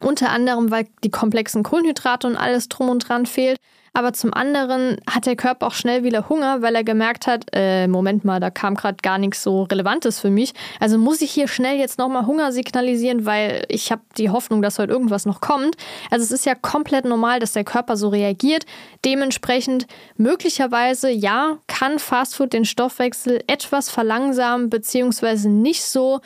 unter 0.00 0.30
anderem, 0.30 0.70
weil 0.70 0.86
die 1.04 1.10
komplexen 1.10 1.62
Kohlenhydrate 1.62 2.26
und 2.26 2.36
alles 2.36 2.68
drum 2.68 2.88
und 2.88 3.08
dran 3.08 3.26
fehlt, 3.26 3.58
aber 3.96 4.12
zum 4.12 4.34
anderen 4.34 4.98
hat 5.10 5.24
der 5.24 5.36
Körper 5.36 5.68
auch 5.68 5.72
schnell 5.72 6.04
wieder 6.04 6.28
Hunger, 6.28 6.60
weil 6.60 6.74
er 6.74 6.84
gemerkt 6.84 7.26
hat, 7.26 7.46
äh, 7.54 7.88
Moment 7.88 8.26
mal, 8.26 8.40
da 8.40 8.50
kam 8.50 8.74
gerade 8.74 8.98
gar 9.02 9.16
nichts 9.16 9.42
so 9.42 9.62
Relevantes 9.62 10.20
für 10.20 10.28
mich. 10.28 10.52
Also 10.80 10.98
muss 10.98 11.22
ich 11.22 11.30
hier 11.30 11.48
schnell 11.48 11.78
jetzt 11.78 11.96
nochmal 11.96 12.26
Hunger 12.26 12.52
signalisieren, 12.52 13.24
weil 13.24 13.64
ich 13.70 13.90
habe 13.90 14.02
die 14.18 14.28
Hoffnung, 14.28 14.60
dass 14.60 14.78
heute 14.78 14.92
irgendwas 14.92 15.24
noch 15.24 15.40
kommt. 15.40 15.78
Also 16.10 16.24
es 16.24 16.30
ist 16.30 16.44
ja 16.44 16.54
komplett 16.54 17.06
normal, 17.06 17.40
dass 17.40 17.54
der 17.54 17.64
Körper 17.64 17.96
so 17.96 18.10
reagiert. 18.10 18.66
Dementsprechend 19.06 19.86
möglicherweise, 20.18 21.08
ja, 21.08 21.56
kann 21.66 21.98
Fastfood 21.98 22.52
den 22.52 22.66
Stoffwechsel 22.66 23.42
etwas 23.46 23.88
verlangsamen 23.88 24.68
beziehungsweise 24.68 25.48
nicht 25.48 25.82
so 25.82 26.20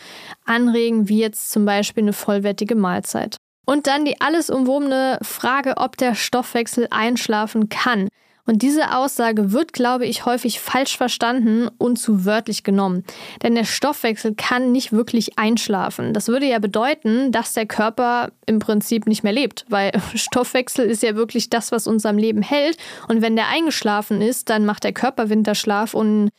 anregen 0.44 1.08
wie 1.08 1.20
jetzt 1.20 1.52
zum 1.52 1.66
Beispiel 1.66 2.02
eine 2.02 2.14
vollwertige 2.14 2.74
Mahlzeit. 2.74 3.39
Und 3.66 3.86
dann 3.86 4.04
die 4.04 4.20
alles 4.20 4.50
umwobene 4.50 5.18
Frage, 5.22 5.76
ob 5.76 5.96
der 5.96 6.14
Stoffwechsel 6.14 6.88
einschlafen 6.90 7.68
kann. 7.68 8.08
Und 8.50 8.62
diese 8.62 8.96
Aussage 8.96 9.52
wird, 9.52 9.72
glaube 9.72 10.06
ich, 10.06 10.26
häufig 10.26 10.58
falsch 10.58 10.96
verstanden 10.96 11.68
und 11.78 11.98
zu 11.98 12.24
wörtlich 12.24 12.64
genommen. 12.64 13.04
Denn 13.44 13.54
der 13.54 13.64
Stoffwechsel 13.64 14.34
kann 14.34 14.72
nicht 14.72 14.92
wirklich 14.92 15.38
einschlafen. 15.38 16.12
Das 16.14 16.26
würde 16.26 16.46
ja 16.46 16.58
bedeuten, 16.58 17.30
dass 17.30 17.52
der 17.52 17.66
Körper 17.66 18.32
im 18.46 18.58
Prinzip 18.58 19.06
nicht 19.06 19.22
mehr 19.22 19.32
lebt, 19.32 19.66
weil 19.68 19.92
Stoffwechsel 20.16 20.84
ist 20.86 21.04
ja 21.04 21.14
wirklich 21.14 21.48
das, 21.48 21.70
was 21.70 21.86
uns 21.86 22.04
am 22.04 22.18
Leben 22.18 22.42
hält. 22.42 22.76
Und 23.06 23.22
wenn 23.22 23.36
der 23.36 23.46
eingeschlafen 23.46 24.20
ist, 24.20 24.50
dann 24.50 24.66
macht 24.66 24.82
der 24.82 24.94
Körper 24.94 25.28
Winterschlaf 25.28 25.94
und 25.94 26.30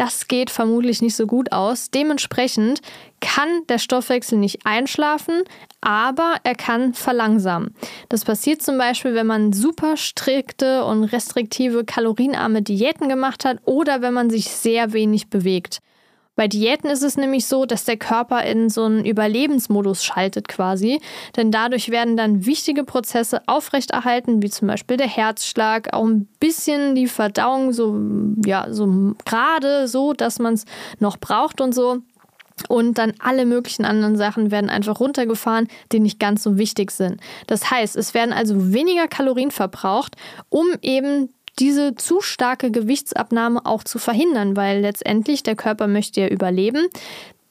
das 0.00 0.28
geht 0.28 0.48
vermutlich 0.48 1.02
nicht 1.02 1.14
so 1.14 1.26
gut 1.26 1.52
aus. 1.52 1.90
Dementsprechend 1.90 2.80
kann 3.20 3.66
der 3.68 3.76
Stoffwechsel 3.76 4.38
nicht 4.38 4.64
einschlafen, 4.64 5.42
aber 5.82 6.36
er 6.42 6.54
kann 6.54 6.94
verlangsamen. 6.94 7.74
Das 8.08 8.24
passiert 8.24 8.62
zum 8.62 8.78
Beispiel, 8.78 9.14
wenn 9.14 9.26
man 9.26 9.52
super 9.52 9.98
strikte 9.98 10.86
und 10.86 11.04
restriktive 11.04 11.84
kalorienarme 11.84 12.62
Diäten 12.62 13.10
gemacht 13.10 13.44
hat 13.44 13.58
oder 13.66 14.00
wenn 14.00 14.14
man 14.14 14.30
sich 14.30 14.48
sehr 14.48 14.94
wenig 14.94 15.28
bewegt. 15.28 15.80
Bei 16.40 16.48
Diäten 16.48 16.88
ist 16.88 17.02
es 17.02 17.18
nämlich 17.18 17.44
so, 17.44 17.66
dass 17.66 17.84
der 17.84 17.98
Körper 17.98 18.42
in 18.44 18.70
so 18.70 18.84
einen 18.84 19.04
Überlebensmodus 19.04 20.02
schaltet 20.02 20.48
quasi, 20.48 20.98
denn 21.36 21.50
dadurch 21.50 21.90
werden 21.90 22.16
dann 22.16 22.46
wichtige 22.46 22.82
Prozesse 22.82 23.42
aufrechterhalten, 23.44 24.42
wie 24.42 24.48
zum 24.48 24.66
Beispiel 24.66 24.96
der 24.96 25.06
Herzschlag, 25.06 25.92
auch 25.92 26.06
ein 26.06 26.28
bisschen 26.40 26.94
die 26.94 27.08
Verdauung 27.08 27.74
so, 27.74 27.94
ja, 28.46 28.68
so 28.70 29.12
gerade 29.26 29.86
so, 29.86 30.14
dass 30.14 30.38
man 30.38 30.54
es 30.54 30.64
noch 30.98 31.18
braucht 31.18 31.60
und 31.60 31.74
so. 31.74 31.98
Und 32.68 32.96
dann 32.96 33.12
alle 33.18 33.44
möglichen 33.44 33.84
anderen 33.84 34.16
Sachen 34.16 34.50
werden 34.50 34.70
einfach 34.70 34.98
runtergefahren, 34.98 35.68
die 35.92 36.00
nicht 36.00 36.18
ganz 36.18 36.42
so 36.42 36.56
wichtig 36.56 36.90
sind. 36.90 37.20
Das 37.48 37.70
heißt, 37.70 37.96
es 37.96 38.14
werden 38.14 38.32
also 38.32 38.72
weniger 38.72 39.08
Kalorien 39.08 39.50
verbraucht, 39.50 40.16
um 40.48 40.66
eben 40.80 41.28
diese 41.58 41.94
zu 41.94 42.20
starke 42.20 42.70
Gewichtsabnahme 42.70 43.66
auch 43.66 43.84
zu 43.84 43.98
verhindern, 43.98 44.56
weil 44.56 44.80
letztendlich 44.80 45.42
der 45.42 45.56
Körper 45.56 45.86
möchte 45.86 46.20
ja 46.20 46.28
überleben. 46.28 46.86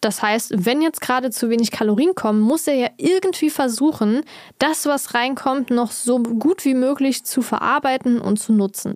Das 0.01 0.21
heißt, 0.21 0.65
wenn 0.65 0.81
jetzt 0.81 1.01
gerade 1.01 1.29
zu 1.29 1.49
wenig 1.49 1.71
Kalorien 1.71 2.15
kommen, 2.15 2.39
muss 2.39 2.67
er 2.67 2.75
ja 2.75 2.89
irgendwie 2.97 3.49
versuchen, 3.49 4.23
das, 4.57 4.85
was 4.85 5.13
reinkommt, 5.13 5.71
noch 5.71 5.91
so 5.91 6.19
gut 6.19 6.63
wie 6.63 6.73
möglich 6.73 7.25
zu 7.25 7.41
verarbeiten 7.41 8.21
und 8.21 8.37
zu 8.37 8.53
nutzen. 8.53 8.93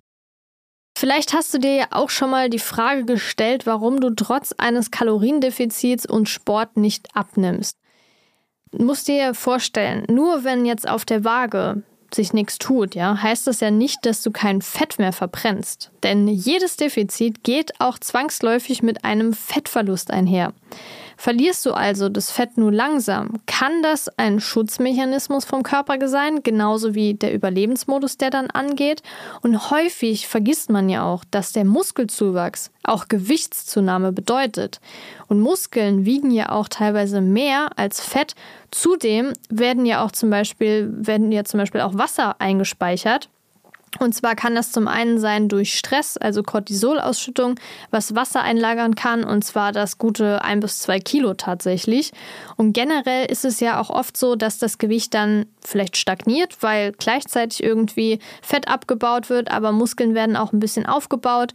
Vielleicht 0.96 1.34
hast 1.34 1.52
du 1.52 1.58
dir 1.58 1.74
ja 1.74 1.86
auch 1.90 2.08
schon 2.08 2.30
mal 2.30 2.48
die 2.48 2.60
Frage 2.60 3.04
gestellt, 3.04 3.66
warum 3.66 4.00
du 4.00 4.10
trotz 4.10 4.54
eines 4.56 4.90
Kaloriendefizits 4.90 6.06
und 6.06 6.28
Sport 6.28 6.76
nicht 6.76 7.14
abnimmst. 7.14 7.76
Du 8.70 8.84
musst 8.84 9.08
dir 9.08 9.34
vorstellen, 9.34 10.04
nur 10.08 10.44
wenn 10.44 10.64
jetzt 10.64 10.88
auf 10.88 11.04
der 11.04 11.24
Waage 11.24 11.82
sich 12.12 12.32
nichts 12.32 12.58
tut, 12.58 12.94
ja, 12.94 13.22
heißt 13.22 13.46
das 13.46 13.60
ja 13.60 13.70
nicht, 13.70 14.04
dass 14.06 14.22
du 14.22 14.30
kein 14.30 14.62
Fett 14.62 14.98
mehr 14.98 15.12
verbrennst. 15.12 15.90
Denn 16.02 16.28
jedes 16.28 16.76
Defizit 16.76 17.44
geht 17.44 17.80
auch 17.80 17.98
zwangsläufig 17.98 18.82
mit 18.82 19.04
einem 19.04 19.32
Fettverlust 19.32 20.10
einher. 20.10 20.52
Verlierst 21.16 21.64
du 21.66 21.72
also 21.72 22.08
das 22.08 22.30
Fett 22.30 22.56
nur 22.56 22.72
langsam, 22.72 23.34
kann 23.46 23.82
das 23.82 24.08
ein 24.18 24.40
Schutzmechanismus 24.40 25.44
vom 25.44 25.62
Körper 25.62 26.08
sein, 26.08 26.42
genauso 26.42 26.94
wie 26.94 27.14
der 27.14 27.32
Überlebensmodus, 27.32 28.18
der 28.18 28.30
dann 28.30 28.50
angeht. 28.50 29.02
Und 29.42 29.70
häufig 29.70 30.26
vergisst 30.28 30.70
man 30.70 30.88
ja 30.88 31.04
auch, 31.04 31.24
dass 31.30 31.52
der 31.52 31.64
Muskelzuwachs 31.64 32.70
auch 32.82 33.08
Gewichtszunahme 33.08 34.12
bedeutet. 34.12 34.80
Und 35.28 35.40
Muskeln 35.40 36.04
wiegen 36.04 36.30
ja 36.30 36.50
auch 36.50 36.68
teilweise 36.68 37.20
mehr 37.20 37.70
als 37.76 38.00
Fett. 38.00 38.34
Zudem 38.70 39.32
werden 39.48 39.86
ja 39.86 40.04
auch 40.04 40.12
zum 40.12 40.30
Beispiel, 40.30 40.90
werden 40.94 41.32
ja 41.32 41.44
zum 41.44 41.58
Beispiel 41.58 41.80
auch 41.80 41.96
Wasser 41.96 42.40
eingespeichert. 42.40 43.30
Und 44.00 44.14
zwar 44.14 44.34
kann 44.34 44.54
das 44.54 44.72
zum 44.72 44.88
einen 44.88 45.18
sein 45.18 45.48
durch 45.48 45.78
Stress, 45.78 46.16
also 46.16 46.42
Cortisolausschüttung, 46.42 47.56
was 47.90 48.14
Wasser 48.14 48.42
einlagern 48.42 48.94
kann, 48.94 49.24
und 49.24 49.44
zwar 49.44 49.72
das 49.72 49.98
gute 49.98 50.42
ein 50.42 50.60
bis 50.60 50.80
zwei 50.80 51.00
Kilo 51.00 51.34
tatsächlich. 51.34 52.12
Und 52.56 52.72
generell 52.72 53.26
ist 53.26 53.44
es 53.44 53.60
ja 53.60 53.80
auch 53.80 53.90
oft 53.90 54.16
so, 54.16 54.36
dass 54.36 54.58
das 54.58 54.78
Gewicht 54.78 55.14
dann 55.14 55.46
vielleicht 55.64 55.96
stagniert, 55.96 56.56
weil 56.60 56.92
gleichzeitig 56.92 57.62
irgendwie 57.62 58.18
Fett 58.42 58.68
abgebaut 58.68 59.30
wird, 59.30 59.50
aber 59.50 59.72
Muskeln 59.72 60.14
werden 60.14 60.36
auch 60.36 60.52
ein 60.52 60.60
bisschen 60.60 60.86
aufgebaut. 60.86 61.52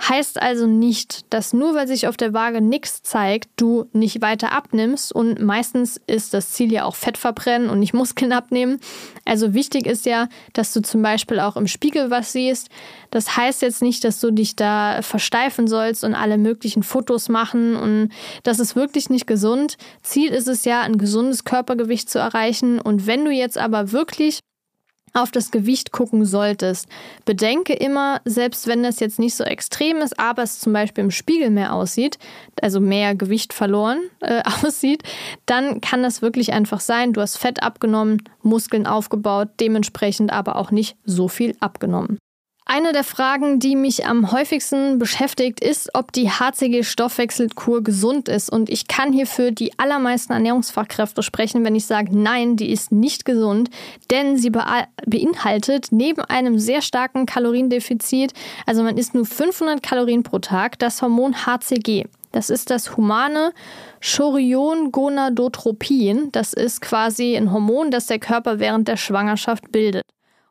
Heißt 0.00 0.40
also 0.40 0.68
nicht, 0.68 1.24
dass 1.30 1.52
nur 1.52 1.74
weil 1.74 1.88
sich 1.88 2.06
auf 2.06 2.16
der 2.16 2.32
Waage 2.32 2.60
nichts 2.60 3.02
zeigt, 3.02 3.48
du 3.56 3.86
nicht 3.92 4.22
weiter 4.22 4.52
abnimmst 4.52 5.12
und 5.12 5.42
meistens 5.42 6.00
ist 6.06 6.34
das 6.34 6.52
Ziel 6.52 6.72
ja 6.72 6.84
auch 6.84 6.94
Fett 6.94 7.18
verbrennen 7.18 7.68
und 7.68 7.80
nicht 7.80 7.94
Muskeln 7.98 8.32
abnehmen. 8.32 8.78
Also 9.24 9.54
wichtig 9.54 9.86
ist 9.86 10.06
ja, 10.06 10.28
dass 10.52 10.72
du 10.72 10.82
zum 10.82 11.02
Beispiel 11.02 11.40
auch 11.40 11.56
im 11.56 11.66
Spiegel 11.66 12.10
was 12.10 12.32
siehst. 12.32 12.68
Das 13.10 13.36
heißt 13.36 13.60
jetzt 13.62 13.82
nicht, 13.82 14.04
dass 14.04 14.20
du 14.20 14.30
dich 14.30 14.54
da 14.54 15.02
versteifen 15.02 15.66
sollst 15.66 16.04
und 16.04 16.14
alle 16.14 16.38
möglichen 16.38 16.84
Fotos 16.84 17.28
machen 17.28 17.74
und 17.74 18.10
das 18.44 18.60
ist 18.60 18.76
wirklich 18.76 19.10
nicht 19.10 19.26
gesund. 19.26 19.78
Ziel 20.02 20.30
ist 20.30 20.46
es 20.46 20.64
ja, 20.64 20.82
ein 20.82 20.98
gesundes 20.98 21.42
Körpergewicht 21.42 22.08
zu 22.08 22.20
erreichen 22.20 22.80
und 22.80 23.08
wenn 23.08 23.24
du 23.24 23.32
jetzt 23.32 23.58
aber 23.58 23.90
wirklich 23.90 24.40
auf 25.22 25.30
das 25.30 25.50
Gewicht 25.50 25.92
gucken 25.92 26.24
solltest. 26.24 26.88
Bedenke 27.24 27.72
immer, 27.72 28.20
selbst 28.24 28.66
wenn 28.66 28.82
das 28.82 29.00
jetzt 29.00 29.18
nicht 29.18 29.34
so 29.34 29.44
extrem 29.44 29.98
ist, 29.98 30.18
aber 30.18 30.42
es 30.42 30.60
zum 30.60 30.72
Beispiel 30.72 31.04
im 31.04 31.10
Spiegel 31.10 31.50
mehr 31.50 31.74
aussieht, 31.74 32.18
also 32.60 32.80
mehr 32.80 33.14
Gewicht 33.14 33.52
verloren 33.52 33.98
äh, 34.20 34.42
aussieht, 34.62 35.02
dann 35.46 35.80
kann 35.80 36.02
das 36.02 36.22
wirklich 36.22 36.52
einfach 36.52 36.80
sein, 36.80 37.12
du 37.12 37.20
hast 37.20 37.36
Fett 37.36 37.62
abgenommen, 37.62 38.22
Muskeln 38.42 38.86
aufgebaut, 38.86 39.48
dementsprechend 39.60 40.32
aber 40.32 40.56
auch 40.56 40.70
nicht 40.70 40.96
so 41.04 41.28
viel 41.28 41.56
abgenommen. 41.60 42.18
Eine 42.70 42.92
der 42.92 43.02
Fragen, 43.02 43.60
die 43.60 43.76
mich 43.76 44.04
am 44.04 44.30
häufigsten 44.30 44.98
beschäftigt, 44.98 45.58
ist, 45.58 45.88
ob 45.94 46.12
die 46.12 46.28
HCG-Stoffwechselkur 46.28 47.82
gesund 47.82 48.28
ist. 48.28 48.50
Und 48.50 48.68
ich 48.68 48.86
kann 48.86 49.10
hier 49.10 49.26
für 49.26 49.52
die 49.52 49.78
allermeisten 49.78 50.34
Ernährungsfachkräfte 50.34 51.22
sprechen, 51.22 51.64
wenn 51.64 51.74
ich 51.74 51.86
sage, 51.86 52.10
nein, 52.12 52.56
die 52.56 52.70
ist 52.70 52.92
nicht 52.92 53.24
gesund, 53.24 53.70
denn 54.10 54.36
sie 54.36 54.50
beinhaltet 54.50 55.86
neben 55.92 56.20
einem 56.20 56.58
sehr 56.58 56.82
starken 56.82 57.24
Kaloriendefizit, 57.24 58.34
also 58.66 58.82
man 58.82 58.98
isst 58.98 59.14
nur 59.14 59.24
500 59.24 59.82
Kalorien 59.82 60.22
pro 60.22 60.38
Tag, 60.38 60.78
das 60.78 61.00
Hormon 61.00 61.46
HCG. 61.46 62.04
Das 62.32 62.50
ist 62.50 62.68
das 62.68 62.98
humane 62.98 63.54
Chorion-Gonadotropin. 64.02 66.32
Das 66.32 66.52
ist 66.52 66.82
quasi 66.82 67.34
ein 67.34 67.50
Hormon, 67.50 67.90
das 67.90 68.08
der 68.08 68.18
Körper 68.18 68.58
während 68.58 68.88
der 68.88 68.98
Schwangerschaft 68.98 69.72
bildet. 69.72 70.04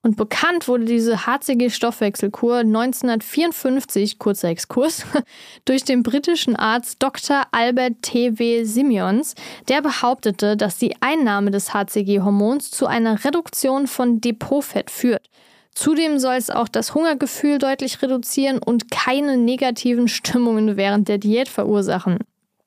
Und 0.07 0.15
bekannt 0.15 0.69
wurde 0.69 0.85
diese 0.85 1.25
HCG-Stoffwechselkur 1.27 2.59
1954, 2.59 4.17
kurzer 4.17 4.47
Exkurs, 4.47 5.05
durch 5.65 5.83
den 5.83 6.01
britischen 6.01 6.55
Arzt 6.55 7.03
Dr. 7.03 7.43
Albert 7.51 8.03
T.W. 8.03 8.63
Simeons, 8.63 9.35
der 9.67 9.81
behauptete, 9.81 10.55
dass 10.55 10.77
die 10.77 10.95
Einnahme 11.01 11.51
des 11.51 11.73
HCG-Hormons 11.73 12.71
zu 12.71 12.87
einer 12.87 13.25
Reduktion 13.25 13.85
von 13.85 14.21
Depotfett 14.21 14.91
führt. 14.91 15.27
Zudem 15.75 16.19
soll 16.19 16.35
es 16.35 16.49
auch 16.49 16.69
das 16.69 16.95
Hungergefühl 16.95 17.57
deutlich 17.57 18.01
reduzieren 18.01 18.59
und 18.59 18.89
keine 18.89 19.35
negativen 19.35 20.07
Stimmungen 20.07 20.77
während 20.77 21.09
der 21.09 21.17
Diät 21.17 21.49
verursachen. 21.49 22.19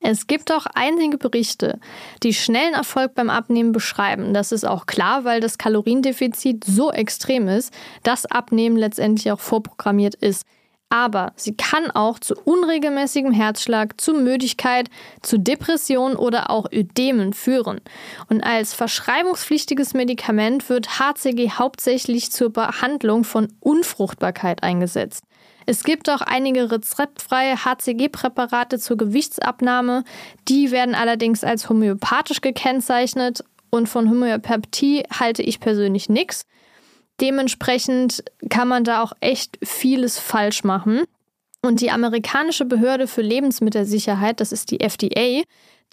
Es 0.03 0.25
gibt 0.25 0.51
auch 0.51 0.65
einige 0.73 1.19
Berichte, 1.19 1.79
die 2.23 2.33
schnellen 2.33 2.73
Erfolg 2.73 3.13
beim 3.13 3.29
Abnehmen 3.29 3.71
beschreiben. 3.71 4.33
Das 4.33 4.51
ist 4.51 4.65
auch 4.65 4.87
klar, 4.87 5.25
weil 5.25 5.41
das 5.41 5.59
Kaloriendefizit 5.59 6.63
so 6.63 6.91
extrem 6.91 7.47
ist, 7.47 7.71
dass 8.01 8.25
Abnehmen 8.25 8.77
letztendlich 8.77 9.31
auch 9.31 9.39
vorprogrammiert 9.39 10.15
ist. 10.15 10.43
Aber 10.89 11.31
sie 11.35 11.55
kann 11.55 11.89
auch 11.91 12.19
zu 12.19 12.33
unregelmäßigem 12.33 13.31
Herzschlag, 13.31 14.01
zu 14.01 14.13
Müdigkeit, 14.13 14.89
zu 15.21 15.37
Depressionen 15.37 16.17
oder 16.17 16.49
auch 16.49 16.65
Ödemen 16.69 17.31
führen. 17.31 17.79
Und 18.27 18.43
als 18.43 18.73
verschreibungspflichtiges 18.73 19.93
Medikament 19.93 20.67
wird 20.67 20.99
HCG 20.99 21.51
hauptsächlich 21.51 22.31
zur 22.31 22.51
Behandlung 22.51 23.23
von 23.23 23.53
Unfruchtbarkeit 23.61 24.63
eingesetzt. 24.63 25.23
Es 25.65 25.83
gibt 25.83 26.09
auch 26.09 26.21
einige 26.21 26.71
rezeptfreie 26.71 27.63
HCG-Präparate 27.63 28.79
zur 28.79 28.97
Gewichtsabnahme. 28.97 30.03
Die 30.47 30.71
werden 30.71 30.95
allerdings 30.95 31.43
als 31.43 31.69
homöopathisch 31.69 32.41
gekennzeichnet 32.41 33.43
und 33.69 33.87
von 33.87 34.09
Homöopathie 34.09 35.03
halte 35.11 35.43
ich 35.43 35.59
persönlich 35.59 36.09
nichts. 36.09 36.45
Dementsprechend 37.19 38.23
kann 38.49 38.67
man 38.67 38.83
da 38.83 39.03
auch 39.03 39.13
echt 39.19 39.59
vieles 39.63 40.17
falsch 40.17 40.63
machen. 40.63 41.03
Und 41.61 41.81
die 41.81 41.91
amerikanische 41.91 42.65
Behörde 42.65 43.07
für 43.07 43.21
Lebensmittelsicherheit, 43.21 44.39
das 44.39 44.51
ist 44.51 44.71
die 44.71 44.79
FDA, 44.79 45.43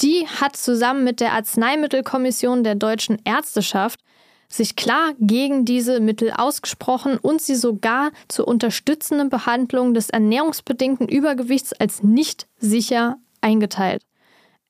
die 0.00 0.26
hat 0.26 0.56
zusammen 0.56 1.04
mit 1.04 1.20
der 1.20 1.32
Arzneimittelkommission 1.32 2.64
der 2.64 2.74
deutschen 2.74 3.18
Ärzteschaft 3.24 4.00
sich 4.48 4.76
klar 4.76 5.12
gegen 5.20 5.64
diese 5.64 6.00
Mittel 6.00 6.32
ausgesprochen 6.32 7.18
und 7.18 7.42
sie 7.42 7.54
sogar 7.54 8.10
zur 8.28 8.48
unterstützenden 8.48 9.28
Behandlung 9.28 9.94
des 9.94 10.10
ernährungsbedingten 10.10 11.06
Übergewichts 11.08 11.72
als 11.74 12.02
nicht 12.02 12.46
sicher 12.58 13.18
eingeteilt. 13.40 14.02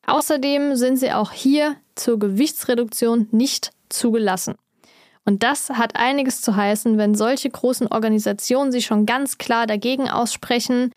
Außerdem 0.07 0.75
sind 0.75 0.97
sie 0.97 1.13
auch 1.13 1.33
hier 1.33 1.77
zur 1.95 2.19
Gewichtsreduktion 2.19 3.29
nicht 3.31 3.71
zugelassen. 3.89 4.55
Und 5.25 5.43
das 5.43 5.69
hat 5.69 5.97
einiges 5.97 6.41
zu 6.41 6.57
heißen, 6.57 6.97
wenn 6.97 7.15
solche 7.15 7.51
großen 7.51 7.87
Organisationen 7.89 8.73
sich 8.73 8.87
schon 8.87 9.05
ganz 9.05 9.37
klar 9.37 9.67
dagegen 9.67 10.09
aussprechen, 10.09 10.93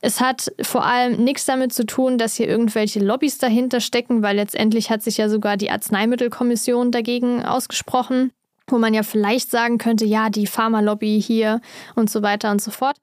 es 0.00 0.20
hat 0.20 0.52
vor 0.62 0.84
allem 0.84 1.24
nichts 1.24 1.44
damit 1.44 1.72
zu 1.72 1.84
tun, 1.84 2.18
dass 2.18 2.36
hier 2.36 2.48
irgendwelche 2.48 3.00
Lobbys 3.00 3.38
dahinter 3.38 3.80
stecken, 3.80 4.22
weil 4.22 4.36
letztendlich 4.36 4.90
hat 4.90 5.02
sich 5.02 5.16
ja 5.16 5.28
sogar 5.28 5.56
die 5.56 5.70
Arzneimittelkommission 5.70 6.92
dagegen 6.92 7.44
ausgesprochen, 7.44 8.30
wo 8.68 8.78
man 8.78 8.94
ja 8.94 9.02
vielleicht 9.02 9.50
sagen 9.50 9.78
könnte, 9.78 10.04
ja, 10.04 10.30
die 10.30 10.46
Pharmalobby 10.46 11.20
hier 11.20 11.60
und 11.96 12.10
so 12.10 12.22
weiter 12.22 12.50
und 12.50 12.62
so 12.62 12.70
fort. 12.70 12.96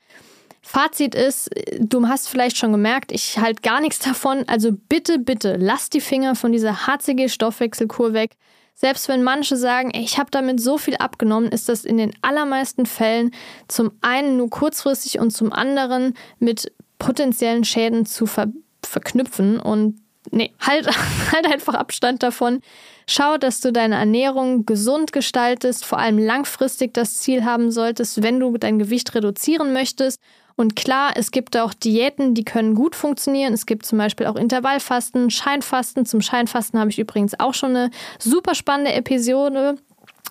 Fazit 0.62 1.13
ist, 1.13 1.49
du 1.79 2.08
hast 2.08 2.27
vielleicht 2.27 2.58
schon 2.58 2.71
gemerkt, 2.71 3.12
ich 3.12 3.38
halte 3.38 3.62
gar 3.62 3.81
nichts 3.81 3.99
davon. 3.99 4.45
Also 4.47 4.71
bitte, 4.71 5.19
bitte, 5.19 5.58
lass 5.60 5.89
die 5.89 6.01
Finger 6.01 6.34
von 6.36 6.51
dieser 6.51 6.88
HCG-Stoffwechselkur 6.88 8.13
weg. 8.13 8.31
Selbst 8.77 9.07
wenn 9.07 9.23
manche 9.23 9.55
sagen, 9.55 9.91
ey, 9.91 10.03
ich 10.03 10.19
habe 10.19 10.29
damit 10.31 10.59
so 10.59 10.77
viel 10.77 10.97
abgenommen, 10.97 11.49
ist 11.49 11.69
das 11.69 11.85
in 11.85 11.95
den 11.95 12.11
allermeisten 12.21 12.85
Fällen 12.85 13.31
zum 13.69 13.93
einen 14.01 14.35
nur 14.35 14.49
kurzfristig 14.49 15.17
und 15.19 15.31
zum 15.31 15.53
anderen 15.53 16.13
mit 16.39 16.71
potenziellen 16.99 17.63
Schäden 17.63 18.05
zu 18.05 18.25
ver 18.25 18.47
verknüpfen. 18.83 19.59
Und 19.59 19.99
nee, 20.29 20.53
halt, 20.59 20.88
halt 21.31 21.45
einfach 21.47 21.73
Abstand 21.73 22.21
davon. 22.21 22.59
Schau, 23.07 23.38
dass 23.38 23.61
du 23.61 23.71
deine 23.71 23.95
Ernährung 23.95 24.65
gesund 24.65 25.13
gestaltest, 25.13 25.85
vor 25.85 25.99
allem 25.99 26.17
langfristig 26.17 26.93
das 26.93 27.15
Ziel 27.15 27.45
haben 27.45 27.71
solltest, 27.71 28.23
wenn 28.23 28.39
du 28.39 28.57
dein 28.57 28.77
Gewicht 28.77 29.15
reduzieren 29.15 29.73
möchtest. 29.73 30.19
Und 30.55 30.75
klar, 30.75 31.13
es 31.15 31.31
gibt 31.31 31.57
auch 31.57 31.73
Diäten, 31.73 32.33
die 32.33 32.45
können 32.45 32.75
gut 32.75 32.95
funktionieren. 32.95 33.53
Es 33.53 33.65
gibt 33.65 33.85
zum 33.85 33.97
Beispiel 33.97 34.25
auch 34.27 34.37
Intervallfasten, 34.37 35.29
Scheinfasten. 35.29 36.05
Zum 36.05 36.21
Scheinfasten 36.21 36.79
habe 36.79 36.89
ich 36.89 36.99
übrigens 36.99 37.37
auch 37.39 37.53
schon 37.53 37.71
eine 37.71 37.91
super 38.19 38.55
spannende 38.55 38.93
Episode 38.93 39.75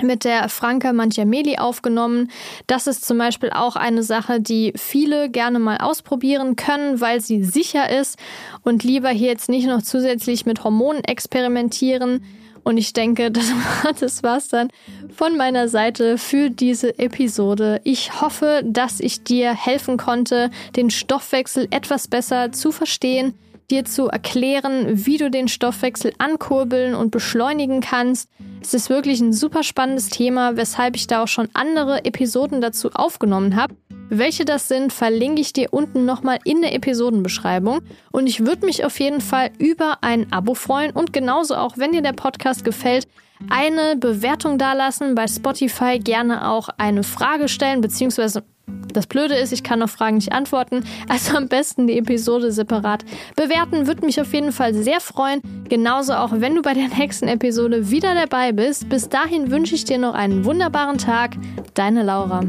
mit 0.03 0.25
der 0.25 0.49
Franka 0.49 0.93
Manchiameli 0.93 1.59
aufgenommen. 1.59 2.31
Das 2.67 2.87
ist 2.87 3.05
zum 3.05 3.19
Beispiel 3.19 3.51
auch 3.51 3.77
eine 3.77 4.03
Sache, 4.03 4.41
die 4.41 4.73
viele 4.77 5.31
gerne 5.31 5.59
mal 5.59 5.79
ausprobieren 5.79 6.57
können, 6.57 7.01
weil 7.01 7.21
sie 7.21 7.45
sicher 7.45 7.91
ist 7.91 8.19
und 8.63 8.83
lieber 8.83 9.11
hier 9.11 9.29
jetzt 9.29 9.49
nicht 9.49 9.67
noch 9.67 9.83
zusätzlich 9.83 10.47
mit 10.47 10.65
Hormonen 10.65 11.05
experimentieren. 11.05 12.25
Und 12.65 12.79
ich 12.79 12.93
denke, 12.93 13.31
das, 14.01 14.23
war's 14.23 14.49
dann 14.49 14.71
von 15.15 15.37
meiner 15.37 15.69
Seite 15.69 16.19
für 16.19 16.51
diese 16.51 16.99
Episode. 16.99 17.81
Ich 17.85 18.21
hoffe, 18.21 18.63
dass 18.65 19.01
ich 19.01 19.23
dir 19.23 19.55
helfen 19.55 19.97
konnte, 19.97 20.51
den 20.75 20.91
Stoffwechsel 20.91 21.69
etwas 21.71 22.09
besser 22.09 22.53
zu 22.53 22.73
verstehen 22.73 23.35
dir 23.71 23.85
zu 23.85 24.09
erklären, 24.09 25.07
wie 25.07 25.17
du 25.17 25.31
den 25.31 25.49
Stoffwechsel 25.49 26.13
ankurbeln 26.19 26.95
und 26.95 27.11
beschleunigen 27.11 27.81
kannst. 27.81 28.29
Es 28.61 28.75
ist 28.75 28.91
wirklich 28.91 29.21
ein 29.21 29.33
super 29.33 29.63
spannendes 29.63 30.09
Thema, 30.09 30.57
weshalb 30.57 30.97
ich 30.97 31.07
da 31.07 31.23
auch 31.23 31.29
schon 31.29 31.49
andere 31.55 32.05
Episoden 32.05 32.61
dazu 32.61 32.91
aufgenommen 32.93 33.57
habe. 33.57 33.75
Welche 34.11 34.45
das 34.45 34.69
sind, 34.69 34.93
verlinke 34.93 35.41
ich 35.41 35.53
dir 35.53 35.73
unten 35.73 36.05
nochmal 36.05 36.39
in 36.45 36.61
der 36.61 36.75
Episodenbeschreibung. 36.75 37.81
Und 38.13 38.27
ich 38.27 38.45
würde 38.45 38.67
mich 38.67 38.85
auf 38.85 39.01
jeden 39.01 39.21
Fall 39.21 39.51
über 39.59 39.99
ein 40.03 40.33
Abo 40.33 40.55
freuen 40.55 40.93
und 40.93 41.13
genauso 41.13 41.57
auch, 41.57 41.79
wenn 41.79 41.93
dir 41.93 42.03
der 42.03 42.13
Podcast 42.13 42.65
gefällt, 42.65 43.07
eine 43.51 43.97
Bewertung 43.97 44.59
dalassen, 44.59 45.15
bei 45.15 45.27
Spotify 45.27 45.99
gerne 45.99 46.49
auch 46.49 46.69
eine 46.79 47.03
Frage 47.03 47.49
stellen, 47.49 47.81
beziehungsweise 47.81 48.45
das 48.93 49.07
Blöde 49.07 49.35
ist, 49.35 49.53
ich 49.53 49.63
kann 49.63 49.83
auf 49.83 49.91
Fragen 49.91 50.17
nicht 50.17 50.33
antworten, 50.33 50.85
also 51.09 51.37
am 51.37 51.49
besten 51.49 51.87
die 51.87 51.99
Episode 51.99 52.53
separat 52.53 53.05
bewerten. 53.37 53.87
Würde 53.87 54.07
mich 54.07 54.21
auf 54.21 54.33
jeden 54.33 54.53
Fall 54.53 54.73
sehr 54.73 55.01
freuen. 55.01 55.41
Genauso 55.69 56.15
auch, 56.15 56.31
wenn 56.33 56.55
du 56.55 56.63
bei 56.63 56.75
der 56.75 56.89
nächsten 56.89 57.29
Episode 57.29 57.91
wieder 57.91 58.15
dabei 58.15 58.53
bist. 58.53 58.89
Bis 58.89 59.09
dahin 59.09 59.51
wünsche 59.51 59.75
ich 59.75 59.85
dir 59.85 59.99
noch 59.99 60.15
einen 60.15 60.45
wunderbaren 60.45 60.99
Tag. 60.99 61.37
Deine 61.75 62.03
Laura. 62.05 62.45